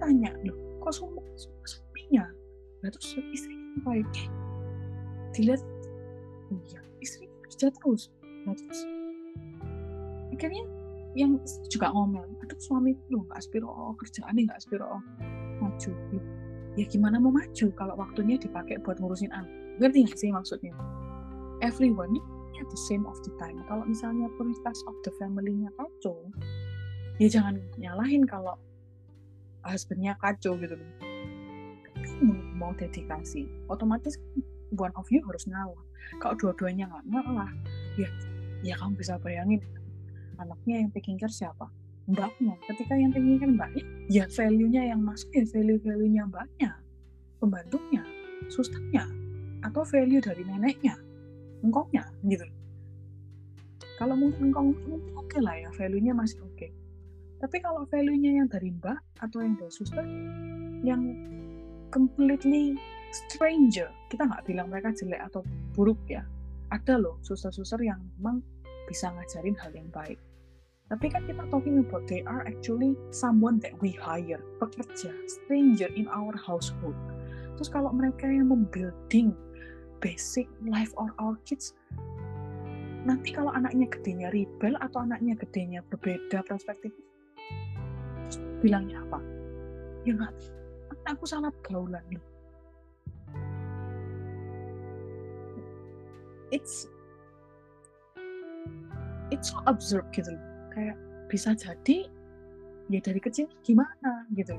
tanya 0.00 0.32
loh 0.40 0.56
kok 0.80 0.96
semua 0.96 1.20
suaminya? 1.68 2.24
Nah 2.80 2.88
terus 2.88 3.20
istrinya 3.28 3.76
baik 3.84 4.08
dilihat 5.36 5.60
oh 6.48 6.56
iya 6.64 6.80
istrinya 7.04 7.36
kerja 7.44 7.68
terus. 7.76 8.08
Nah 8.48 8.56
terus 8.56 8.80
akhirnya 10.32 10.64
yang 11.12 11.36
juga 11.68 11.92
ngomel 11.92 12.24
aduh 12.40 12.58
suami 12.58 12.96
lu 13.12 13.22
nggak 13.28 13.38
aspiro 13.38 13.68
oh, 13.68 13.92
kerjaannya 14.00 14.48
nggak 14.48 14.58
aspiro 14.64 14.88
oh, 14.88 15.02
maju. 15.60 15.92
Ya 16.80 16.88
gimana 16.88 17.20
mau 17.20 17.30
maju 17.30 17.68
kalau 17.76 17.94
waktunya 18.00 18.40
dipakai 18.40 18.80
buat 18.80 18.96
ngurusin 18.96 19.28
anak 19.28 19.52
ngerti 19.76 20.08
nggak 20.08 20.16
sih 20.16 20.32
maksudnya? 20.32 20.72
Everyone 21.60 22.18
at 22.60 22.68
the 22.70 22.80
same 22.88 23.04
of 23.06 23.18
the 23.26 23.32
time. 23.40 23.58
Kalau 23.66 23.84
misalnya 23.86 24.30
prioritas 24.38 24.78
of 24.86 24.96
the 25.02 25.12
family-nya 25.18 25.70
kacau 25.78 26.30
ya 27.22 27.30
jangan 27.30 27.62
nyalahin 27.78 28.26
kalau 28.26 28.58
husbandnya 29.62 30.18
kacau 30.18 30.58
gitu 30.58 30.74
kamu 30.74 32.34
mau 32.58 32.74
dedikasi 32.74 33.46
otomatis 33.70 34.18
one 34.74 34.92
of 34.98 35.06
you 35.08 35.22
harus 35.24 35.46
ngalah. 35.46 35.84
Kalau 36.18 36.34
dua-duanya 36.36 36.90
nggak 36.90 37.04
ngalah 37.10 37.50
ya 37.96 38.10
ya 38.66 38.74
kamu 38.76 38.98
bisa 38.98 39.16
bayangin 39.22 39.62
anaknya 40.42 40.84
yang 40.84 40.90
taking 40.90 41.16
care 41.16 41.30
siapa? 41.30 41.70
Mbaknya. 42.04 42.58
Ketika 42.68 42.92
yang 42.98 43.14
taking 43.14 43.38
care 43.38 43.52
mbaknya 43.54 43.84
ya 44.10 44.24
value-nya 44.28 44.82
yang 44.92 45.00
masuk 45.00 45.30
ya 45.32 45.46
value-value-nya 45.48 46.22
mbaknya 46.28 46.70
pembantunya 47.38 48.02
susternya 48.50 49.08
atau 49.64 49.80
value 49.86 50.20
dari 50.20 50.44
neneknya 50.44 50.98
engkongnya 51.64 52.04
gitu. 52.28 52.44
Kalau 53.96 54.14
mungkin 54.14 54.52
engkong 54.52 54.76
oke 55.16 55.26
okay 55.32 55.40
lah 55.40 55.56
ya 55.56 55.70
value-nya 55.72 56.12
masih 56.12 56.44
oke. 56.44 56.54
Okay. 56.54 56.70
tapi 57.42 57.60
kalau 57.60 57.84
value-nya 57.92 58.40
yang 58.40 58.48
dari 58.48 58.72
mbak 58.72 58.96
atau 59.20 59.44
yang 59.44 59.52
dari 59.60 59.68
suster 59.68 60.06
yang 60.80 61.02
completely 61.92 62.72
stranger 63.12 63.92
kita 64.08 64.24
nggak 64.24 64.48
bilang 64.48 64.72
mereka 64.72 64.92
jelek 64.96 65.20
atau 65.28 65.44
buruk 65.74 65.98
ya. 66.08 66.24
Ada 66.72 66.96
loh 66.96 67.20
suster-suster 67.20 67.78
yang 67.84 68.00
memang 68.18 68.40
bisa 68.88 69.12
ngajarin 69.12 69.56
hal 69.60 69.72
yang 69.76 69.88
baik. 69.92 70.18
Tapi 70.92 71.06
kan 71.08 71.24
kita 71.24 71.48
talking 71.48 71.80
about 71.80 72.04
they 72.04 72.20
are 72.28 72.44
actually 72.44 72.92
someone 73.08 73.56
that 73.64 73.72
we 73.80 73.96
hire 73.96 74.40
pekerja 74.60 75.12
stranger 75.24 75.88
in 75.96 76.04
our 76.12 76.36
household. 76.36 76.96
Terus 77.56 77.70
kalau 77.72 77.88
mereka 77.94 78.28
yang 78.28 78.52
membuilding 78.52 79.32
basic 80.04 80.44
life 80.68 80.92
of 81.00 81.08
our 81.16 81.40
kids. 81.48 81.72
Nanti 83.08 83.32
kalau 83.32 83.56
anaknya 83.56 83.88
gedenya 83.88 84.28
rebel 84.28 84.76
atau 84.84 85.08
anaknya 85.08 85.32
gedenya 85.40 85.80
berbeda 85.88 86.44
perspektif 86.44 86.92
bilangnya 88.60 89.00
apa? 89.08 89.20
Ya 90.04 90.12
nggak 90.12 90.32
aku 91.08 91.24
salah 91.24 91.52
gaulan 91.64 92.00
nih 92.12 92.20
it's 96.54 96.86
it's 99.34 99.50
so 99.50 99.58
absurd 99.66 100.06
gitu 100.14 100.30
loh. 100.30 100.44
Kayak 100.70 100.96
bisa 101.26 101.50
jadi 101.58 102.06
ya 102.92 103.00
dari 103.02 103.18
kecil 103.18 103.50
gimana 103.64 104.28
gitu 104.36 104.54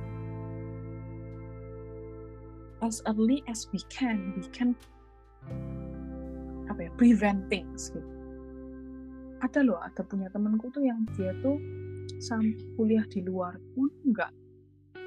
as 2.82 3.00
early 3.06 3.46
as 3.46 3.70
we 3.70 3.80
can 3.88 4.34
we 4.34 4.44
can 4.50 4.74
apa 6.70 6.80
ya 6.90 6.92
prevent 6.98 7.46
things 7.48 7.94
gitu. 7.94 8.10
Ada 9.44 9.62
loh 9.62 9.78
ada 9.82 10.02
punya 10.02 10.32
temanku 10.34 10.72
tuh 10.74 10.82
yang 10.82 11.06
dia 11.14 11.36
tuh 11.44 11.60
sampai 12.18 12.56
kuliah 12.80 13.06
di 13.12 13.22
luar 13.22 13.60
pun 13.76 13.92
nggak 14.10 14.32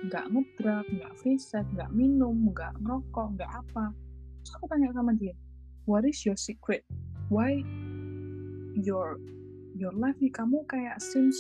nggak 0.09 0.25
ngedrak 0.31 0.87
nggak 0.95 1.13
free 1.19 1.41
nggak 1.75 1.91
minum 1.91 2.55
nggak 2.55 2.73
ngerokok 2.83 3.27
nggak 3.39 3.51
apa. 3.51 3.91
Terus 4.45 4.53
aku 4.55 4.65
tanya 4.71 4.95
sama 4.95 5.13
dia 5.19 5.35
what 5.89 6.05
is 6.05 6.21
your 6.29 6.37
secret? 6.37 6.85
Why 7.33 7.65
your 8.77 9.17
your 9.75 9.97
life 9.97 10.21
kamu 10.21 10.63
kayak 10.69 11.01
since 11.01 11.37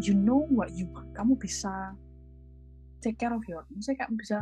you 0.00 0.14
know 0.14 0.46
what 0.48 0.72
you 0.72 0.88
want 0.94 1.10
kamu 1.12 1.36
bisa 1.36 1.92
take 3.04 3.18
care 3.18 3.34
of 3.34 3.42
your 3.50 3.66
maksudnya 3.74 4.06
kayak 4.06 4.12
bisa 4.16 4.38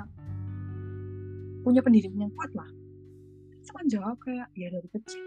punya 1.62 1.80
pendidikan 1.84 2.28
yang 2.28 2.32
kuat 2.34 2.50
lah 2.56 2.70
cuma 3.66 3.80
jawab 3.86 4.16
kayak 4.24 4.48
ya 4.56 4.68
dari 4.72 4.88
kecil 4.90 5.22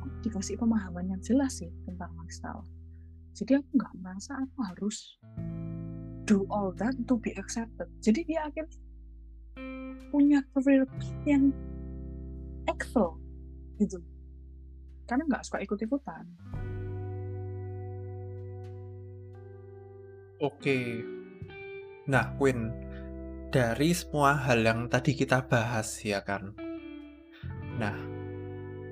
aku 0.00 0.06
dikasih 0.22 0.54
pemahaman 0.60 1.10
yang 1.10 1.20
jelas 1.24 1.58
sih 1.58 1.72
tentang 1.88 2.12
lifestyle 2.20 2.64
jadi 3.36 3.60
aku 3.60 3.68
nggak 3.76 3.94
merasa 4.00 4.32
aku 4.40 4.58
harus 4.64 4.96
do 6.26 6.44
all 6.52 6.74
that 6.76 6.94
to 7.08 7.16
be 7.20 7.32
accepted 7.36 7.88
jadi 8.04 8.20
dia 8.24 8.40
akhirnya 8.48 8.78
punya 10.12 10.40
career 10.54 10.84
yang 11.26 11.50
excel 12.68 13.18
gitu 13.80 14.00
karena 15.06 15.22
nggak 15.30 15.44
suka 15.46 15.62
ikut-ikutan. 15.62 16.24
Oke. 20.42 21.00
Nah, 22.10 22.36
Queen, 22.36 22.70
dari 23.56 23.96
semua 23.96 24.36
hal 24.36 24.60
yang 24.60 24.92
tadi 24.92 25.16
kita 25.16 25.48
bahas 25.48 25.88
ya 26.04 26.20
kan. 26.20 26.52
Nah, 27.80 27.96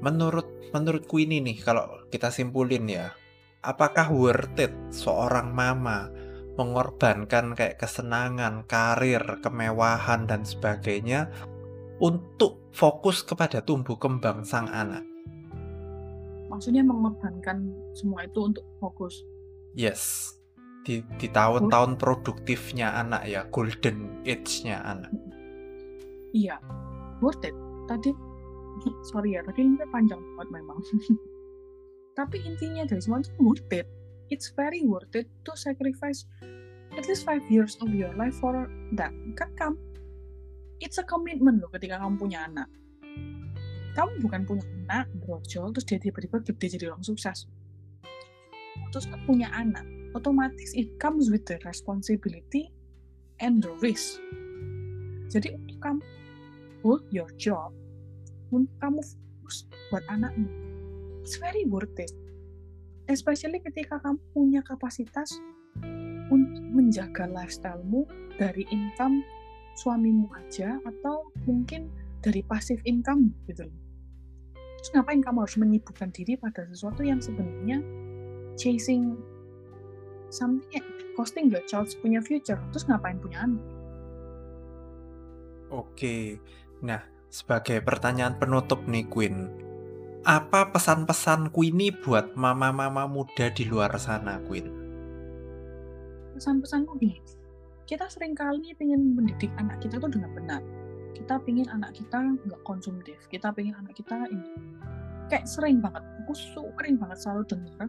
menurut 0.01 0.73
menurut 0.73 1.05
Queen 1.05 1.37
ini 1.37 1.61
kalau 1.61 2.09
kita 2.09 2.33
simpulin 2.33 2.89
ya, 2.89 3.12
apakah 3.61 4.09
worth 4.09 4.57
it 4.57 4.73
seorang 4.89 5.53
mama 5.53 6.09
mengorbankan 6.57 7.53
kayak 7.53 7.77
kesenangan, 7.77 8.65
karir, 8.65 9.21
kemewahan 9.45 10.25
dan 10.25 10.49
sebagainya 10.49 11.29
untuk 12.01 12.73
fokus 12.73 13.21
kepada 13.21 13.61
tumbuh 13.61 14.01
kembang 14.01 14.49
sang 14.49 14.73
anak? 14.73 15.05
maksudnya 16.55 16.87
mengorbankan 16.87 17.67
semua 17.99 18.23
itu 18.23 18.39
untuk 18.47 18.62
fokus 18.79 19.27
yes 19.75 20.31
di 20.85 21.01
di 21.16 21.28
tahun-tahun 21.32 21.97
produktifnya 21.97 22.93
anak 23.01 23.24
ya 23.24 23.49
golden 23.49 24.20
age-nya 24.28 24.85
anak. 24.85 25.11
Iya 26.37 26.61
worth 27.24 27.41
it. 27.43 27.57
Tadi 27.89 28.12
sorry 29.11 29.35
ya 29.35 29.41
tadi 29.49 29.64
ini 29.64 29.80
panjang 29.89 30.20
banget 30.37 30.49
memang. 30.61 30.78
Tapi 32.18 32.37
intinya 32.47 32.85
dari 32.87 33.01
semua 33.01 33.24
itu 33.24 33.32
worth 33.41 33.72
it 33.72 33.89
it's 34.28 34.53
very 34.55 34.85
worth 34.85 35.12
it 35.16 35.26
to 35.45 35.53
sacrifice 35.57 36.24
at 36.95 37.05
least 37.11 37.26
five 37.26 37.43
years 37.51 37.74
of 37.82 37.91
your 37.91 38.12
life 38.14 38.37
for 38.39 38.68
that. 38.95 39.11
Kan 39.41 39.51
kamu 39.57 39.80
it's 40.85 41.01
a 41.01 41.05
commitment 41.09 41.64
loh 41.64 41.72
ketika 41.72 41.97
kamu 41.97 42.20
punya 42.20 42.45
anak. 42.45 42.68
Kamu 43.97 44.20
bukan 44.20 44.43
punya 44.45 44.64
anak 44.91 45.09
brojol 45.22 45.72
terus 45.72 45.87
dia 45.87 45.99
tiba-tiba 46.03 46.45
gede 46.45 46.66
jadi 46.76 46.93
orang 46.93 47.03
sukses. 47.07 47.49
Terus 48.93 49.07
kamu 49.09 49.22
punya 49.24 49.49
anak 49.55 49.87
otomatis 50.15 50.73
it 50.79 50.95
comes 51.03 51.29
with 51.29 51.45
the 51.45 51.59
responsibility 51.67 52.71
and 53.43 53.61
the 53.61 53.75
risk. 53.83 54.23
Jadi 55.29 55.59
untuk 55.59 55.79
kamu 55.83 56.03
hold 56.87 57.03
your 57.11 57.29
job 57.37 57.75
untuk 58.55 58.75
kamu 58.79 59.01
fokus 59.03 59.67
buat 59.91 60.05
anakmu. 60.07 60.47
It's 61.27 61.37
very 61.41 61.67
worth 61.67 61.99
it. 61.99 62.12
Especially 63.11 63.61
ketika 63.61 64.01
kamu 64.01 64.21
punya 64.33 64.61
kapasitas 64.65 65.35
untuk 66.31 66.65
menjaga 66.73 67.29
lifestylemu 67.29 68.09
dari 68.41 68.65
income 68.73 69.21
suamimu 69.75 70.31
aja 70.39 70.79
atau 70.87 71.29
mungkin 71.45 71.91
dari 72.23 72.41
pasif 72.47 72.81
income 72.87 73.35
gitu 73.51 73.67
loh. 73.69 73.81
Terus 74.81 74.91
ngapain 74.95 75.21
kamu 75.21 75.45
harus 75.45 75.57
menyibukkan 75.59 76.09
diri 76.12 76.37
pada 76.39 76.65
sesuatu 76.69 77.05
yang 77.05 77.21
sebenarnya 77.21 77.81
chasing 78.55 79.19
something 80.35 80.82
costing 81.14 81.47
your 81.47 81.62
child 81.70 81.87
punya 82.03 82.18
future 82.18 82.59
terus 82.74 82.91
ngapain 82.91 83.22
punya 83.22 83.47
anak? 83.47 83.62
Oke. 85.70 86.43
Nah 86.82 87.03
sebagai 87.30 87.78
pertanyaan 87.82 88.35
penutup 88.39 88.82
nih 88.91 89.07
Queen. 89.07 89.47
Apa 90.24 90.74
pesan-pesan 90.74 91.55
Queenie 91.55 91.95
buat 91.95 92.35
mama-mama 92.35 93.07
muda 93.07 93.53
di 93.55 93.62
luar 93.68 93.95
sana 94.01 94.43
Queen? 94.43 94.66
Pesan-pesanku 96.35 96.99
gini. 96.99 97.22
Kita 97.85 98.09
sering 98.09 98.32
kali 98.32 98.72
ingin 98.80 99.14
mendidik 99.14 99.53
anak 99.61 99.78
kita 99.85 100.01
tuh 100.01 100.09
dengan 100.09 100.32
benar. 100.32 100.62
Kita 101.14 101.39
pingin 101.45 101.68
anak 101.70 101.95
kita 101.95 102.18
nggak 102.43 102.62
konsumtif. 102.64 103.20
Kita 103.28 103.53
pingin 103.53 103.76
anak 103.76 103.95
kita 103.95 104.26
ini 104.32 104.51
kayak 105.28 105.47
sering 105.47 105.78
banget. 105.85 106.03
Aku 106.24 106.32
sering 106.32 106.97
banget 106.97 107.20
selalu 107.20 107.45
dengar 107.45 107.89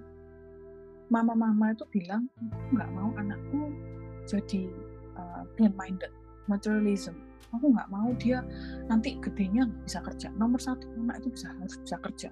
mama-mama 1.09 1.73
itu 1.73 1.85
bilang 1.93 2.25
nggak 2.73 2.89
mau 2.93 3.09
anakku 3.19 3.73
jadi 4.25 4.69
uh, 5.15 5.43
minded 5.77 6.11
materialism 6.49 7.17
aku 7.53 7.71
nggak 7.71 7.89
mau 7.89 8.09
dia 8.17 8.41
nanti 8.89 9.15
gedenya 9.21 9.69
bisa 9.85 10.01
kerja 10.01 10.33
nomor 10.35 10.57
satu 10.59 10.89
anak 10.97 11.23
itu 11.23 11.37
bisa 11.37 11.47
harus 11.53 11.75
bisa 11.81 11.97
kerja 12.01 12.29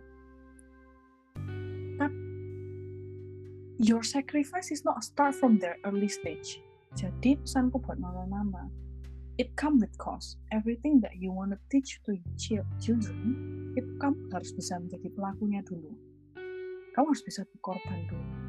your 3.84 4.04
sacrifice 4.04 4.72
is 4.72 4.86
not 4.86 5.04
start 5.04 5.36
from 5.36 5.60
their 5.60 5.78
early 5.84 6.08
stage. 6.08 6.64
Jadi 6.96 7.36
pesanku 7.42 7.82
buat 7.82 8.00
mama-mama, 8.00 8.72
it 9.42 9.52
come 9.60 9.82
with 9.82 9.92
cost. 10.00 10.38
Everything 10.56 11.02
that 11.02 11.18
you 11.18 11.34
want 11.36 11.52
to 11.52 11.60
teach 11.68 12.00
to 12.06 12.16
your 12.48 12.64
children, 12.78 13.36
itu 13.74 13.90
kamu 13.98 14.30
harus 14.32 14.54
bisa 14.54 14.78
menjadi 14.78 15.10
pelakunya 15.18 15.66
dulu. 15.66 15.92
Kamu 16.94 17.12
harus 17.12 17.26
bisa 17.26 17.42
berkorban 17.50 18.06
dulu. 18.08 18.43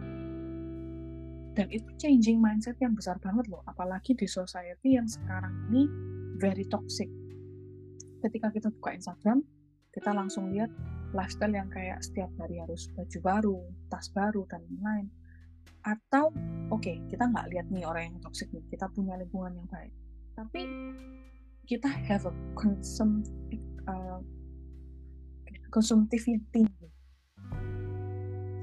Dan 1.55 1.71
itu 1.71 1.87
changing 2.03 2.43
mindset 2.43 2.75
yang 2.83 2.99
besar 2.99 3.23
banget 3.23 3.47
loh, 3.47 3.63
apalagi 3.71 4.19
di 4.19 4.27
society 4.27 4.99
yang 4.99 5.07
sekarang 5.07 5.55
ini 5.71 5.87
very 6.43 6.67
toxic. 6.67 7.07
Ketika 8.19 8.51
kita 8.51 8.75
buka 8.75 8.99
Instagram, 8.99 9.47
kita 9.95 10.11
langsung 10.11 10.51
lihat 10.51 10.71
lifestyle 11.15 11.55
yang 11.55 11.71
kayak 11.71 12.03
setiap 12.03 12.27
hari 12.43 12.59
harus 12.59 12.91
baju 12.99 13.19
baru, 13.23 13.59
tas 13.87 14.11
baru, 14.11 14.43
dan 14.51 14.67
lain-lain. 14.67 15.07
Atau, 15.87 16.35
oke, 16.75 16.83
okay, 16.83 16.97
kita 17.07 17.31
nggak 17.31 17.47
lihat 17.55 17.67
nih 17.71 17.87
orang 17.87 18.11
yang 18.11 18.19
toxic 18.19 18.51
nih, 18.51 18.65
kita 18.67 18.91
punya 18.91 19.15
lingkungan 19.15 19.55
yang 19.55 19.69
baik. 19.71 19.95
Tapi 20.35 20.67
kita 21.71 21.87
have 21.87 22.27
a 22.27 22.35
consum, 22.59 23.23
uh, 23.87 24.19
konsumtif 25.71 26.27
yang 26.27 26.43
tinggi. 26.51 26.89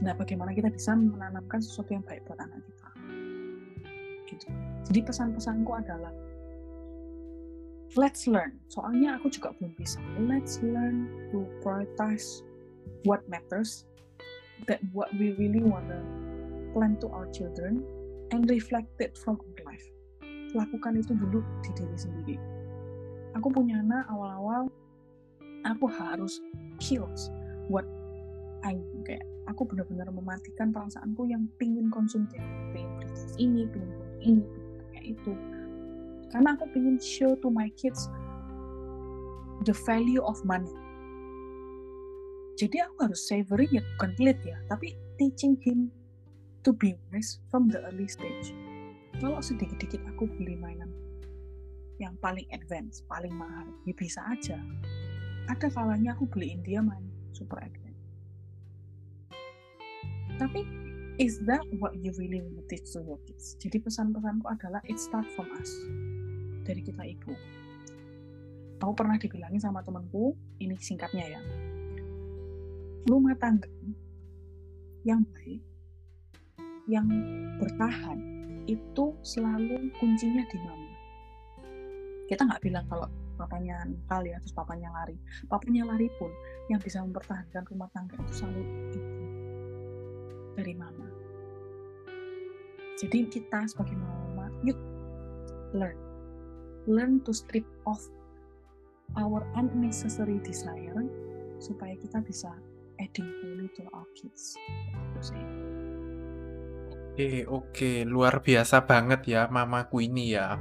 Nah, 0.01 0.17
bagaimana 0.17 0.49
kita 0.51 0.73
bisa 0.73 0.97
menanamkan 0.97 1.61
sesuatu 1.61 1.93
yang 1.93 2.01
baik 2.01 2.25
buat 2.25 2.41
anak 2.41 2.57
kita? 2.65 2.80
Gitu. 4.31 4.47
Jadi 4.87 4.99
pesan-pesanku 5.03 5.71
adalah 5.75 6.15
let's 7.99 8.23
learn. 8.27 8.55
Soalnya 8.71 9.19
aku 9.19 9.27
juga 9.27 9.51
belum 9.59 9.75
bisa. 9.75 9.99
Let's 10.23 10.63
learn 10.63 11.11
to 11.35 11.43
prioritize 11.59 12.43
what 13.03 13.19
matters, 13.27 13.83
that 14.71 14.79
what 14.95 15.11
we 15.19 15.35
really 15.35 15.59
wanna 15.59 15.99
plan 16.71 16.95
to 17.03 17.11
our 17.11 17.27
children, 17.35 17.83
and 18.31 18.47
reflect 18.47 18.95
it 19.03 19.19
from 19.19 19.35
our 19.43 19.59
life. 19.67 19.83
Lakukan 20.55 20.99
itu 20.99 21.11
dulu 21.15 21.43
di 21.63 21.71
diri 21.75 21.97
sendiri. 21.99 22.35
Aku 23.35 23.51
punya 23.51 23.79
anak 23.79 24.07
awal-awal, 24.11 24.67
aku 25.63 25.87
harus 25.87 26.39
kills 26.79 27.31
what 27.71 27.87
I 28.61 28.77
kayak 29.07 29.25
aku 29.49 29.65
benar-benar 29.65 30.07
mematikan 30.13 30.69
perasaanku 30.69 31.25
yang 31.27 31.49
pingin 31.57 31.89
konsumtif, 31.89 32.39
pingin 32.75 33.09
ini, 33.41 33.65
pingin 33.67 34.00
ini, 34.21 34.45
kayak 34.93 35.05
itu 35.17 35.33
karena 36.31 36.55
aku 36.55 36.65
pengen 36.71 36.95
show 37.01 37.35
to 37.43 37.51
my 37.51 37.67
kids 37.75 38.07
the 39.67 39.75
value 39.85 40.23
of 40.23 40.39
money 40.47 40.71
jadi 42.55 42.87
aku 42.87 43.09
harus 43.09 43.21
savoring 43.25 43.69
ya 43.73 43.83
bukan 43.97 44.11
pelit 44.15 44.39
ya 44.45 44.57
tapi 44.71 44.95
teaching 45.19 45.59
him 45.59 45.91
to 46.63 46.71
be 46.71 46.95
wise 47.09 47.41
from 47.51 47.67
the 47.67 47.81
early 47.89 48.07
stage 48.07 48.55
kalau 49.19 49.37
sedikit-sedikit 49.43 50.01
aku 50.15 50.25
beli 50.39 50.57
mainan 50.57 50.89
yang 52.01 52.17
paling 52.17 52.49
advance, 52.49 53.05
paling 53.05 53.29
mahal, 53.37 53.69
ya 53.85 53.93
bisa 53.93 54.25
aja. 54.33 54.57
Ada 55.45 55.69
kalanya 55.69 56.17
aku 56.17 56.25
beliin 56.25 56.65
dia 56.65 56.81
main 56.81 57.05
super 57.29 57.61
advance. 57.61 58.01
Tapi, 60.41 60.65
is 61.19 61.39
that 61.43 61.63
what 61.79 61.95
you 61.99 62.13
really 62.15 62.39
want 62.39 62.55
to 62.55 62.63
teach 62.69 62.87
to 62.95 63.03
your 63.03 63.19
kids? 63.27 63.59
Jadi 63.59 63.83
pesan-pesanku 63.83 64.47
adalah 64.47 64.79
it 64.87 64.95
start 64.95 65.27
from 65.35 65.49
us 65.59 65.71
dari 66.63 66.79
kita 66.79 67.03
ibu. 67.03 67.33
Aku 68.81 68.93
pernah 68.97 69.19
dibilangin 69.19 69.61
sama 69.61 69.85
temenku, 69.85 70.33
ini 70.57 70.73
singkatnya 70.81 71.37
ya, 71.37 71.41
rumah 73.05 73.37
tangga 73.37 73.69
yang 75.05 75.21
baik, 75.37 75.61
yang 76.89 77.05
bertahan, 77.61 78.17
itu 78.65 79.13
selalu 79.21 79.93
kuncinya 80.01 80.41
di 80.49 80.57
mama. 80.65 80.93
Kita 82.25 82.41
nggak 82.49 82.61
bilang 82.65 82.85
kalau 82.89 83.05
papanya 83.37 83.85
nakal 83.85 84.25
ya, 84.25 84.41
terus 84.41 84.53
papanya 84.57 84.89
lari. 84.97 85.17
Papanya 85.45 85.85
lari 85.85 86.09
pun, 86.17 86.33
yang 86.73 86.81
bisa 86.81 87.05
mempertahankan 87.05 87.61
rumah 87.69 87.89
tangga 87.93 88.17
itu 88.17 88.33
selalu 88.33 88.61
ibu 88.97 89.10
dari 90.57 90.73
mama. 90.75 91.07
Jadi 92.99 93.25
kita 93.31 93.65
sebagai 93.65 93.97
mama, 93.97 94.51
yuk 94.61 94.77
learn 95.71 95.97
learn 96.89 97.21
to 97.21 97.33
strip 97.33 97.65
off 97.85 98.01
our 99.19 99.43
unnecessary 99.59 100.39
desire 100.41 101.05
supaya 101.61 101.93
kita 101.99 102.23
bisa 102.25 102.49
adding 102.97 103.27
value 103.43 103.69
to 103.77 103.85
our 103.93 104.07
kids. 104.17 104.57
Oke, 107.11 107.43
oke, 107.45 107.91
luar 108.07 108.39
biasa 108.41 108.87
banget 108.87 109.35
ya 109.35 109.45
mamaku 109.51 110.07
ini 110.07 110.33
ya. 110.33 110.57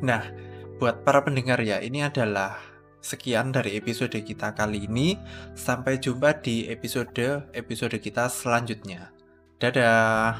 Nah, 0.00 0.22
buat 0.78 1.02
para 1.02 1.26
pendengar 1.26 1.58
ya, 1.60 1.82
ini 1.82 2.06
adalah 2.06 2.77
sekian 3.00 3.54
dari 3.54 3.78
episode 3.78 4.18
kita 4.18 4.54
kali 4.54 4.86
ini. 4.86 5.18
Sampai 5.54 5.98
jumpa 5.98 6.38
di 6.42 6.66
episode-episode 6.70 7.98
kita 8.02 8.26
selanjutnya. 8.30 9.10
Dadah. 9.58 10.38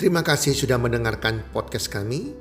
Terima 0.00 0.24
kasih 0.24 0.56
sudah 0.56 0.80
mendengarkan 0.80 1.44
podcast 1.52 1.92
kami. 1.92 2.32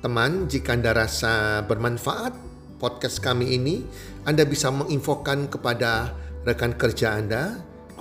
Teman, 0.00 0.48
jika 0.48 0.72
Anda 0.72 0.96
rasa 0.96 1.60
bermanfaat 1.68 2.32
podcast 2.80 3.20
kami 3.20 3.52
ini, 3.52 3.84
Anda 4.24 4.48
bisa 4.48 4.72
menginfokan 4.72 5.52
kepada 5.52 6.16
rekan 6.48 6.72
kerja 6.74 7.14
Anda, 7.20 7.71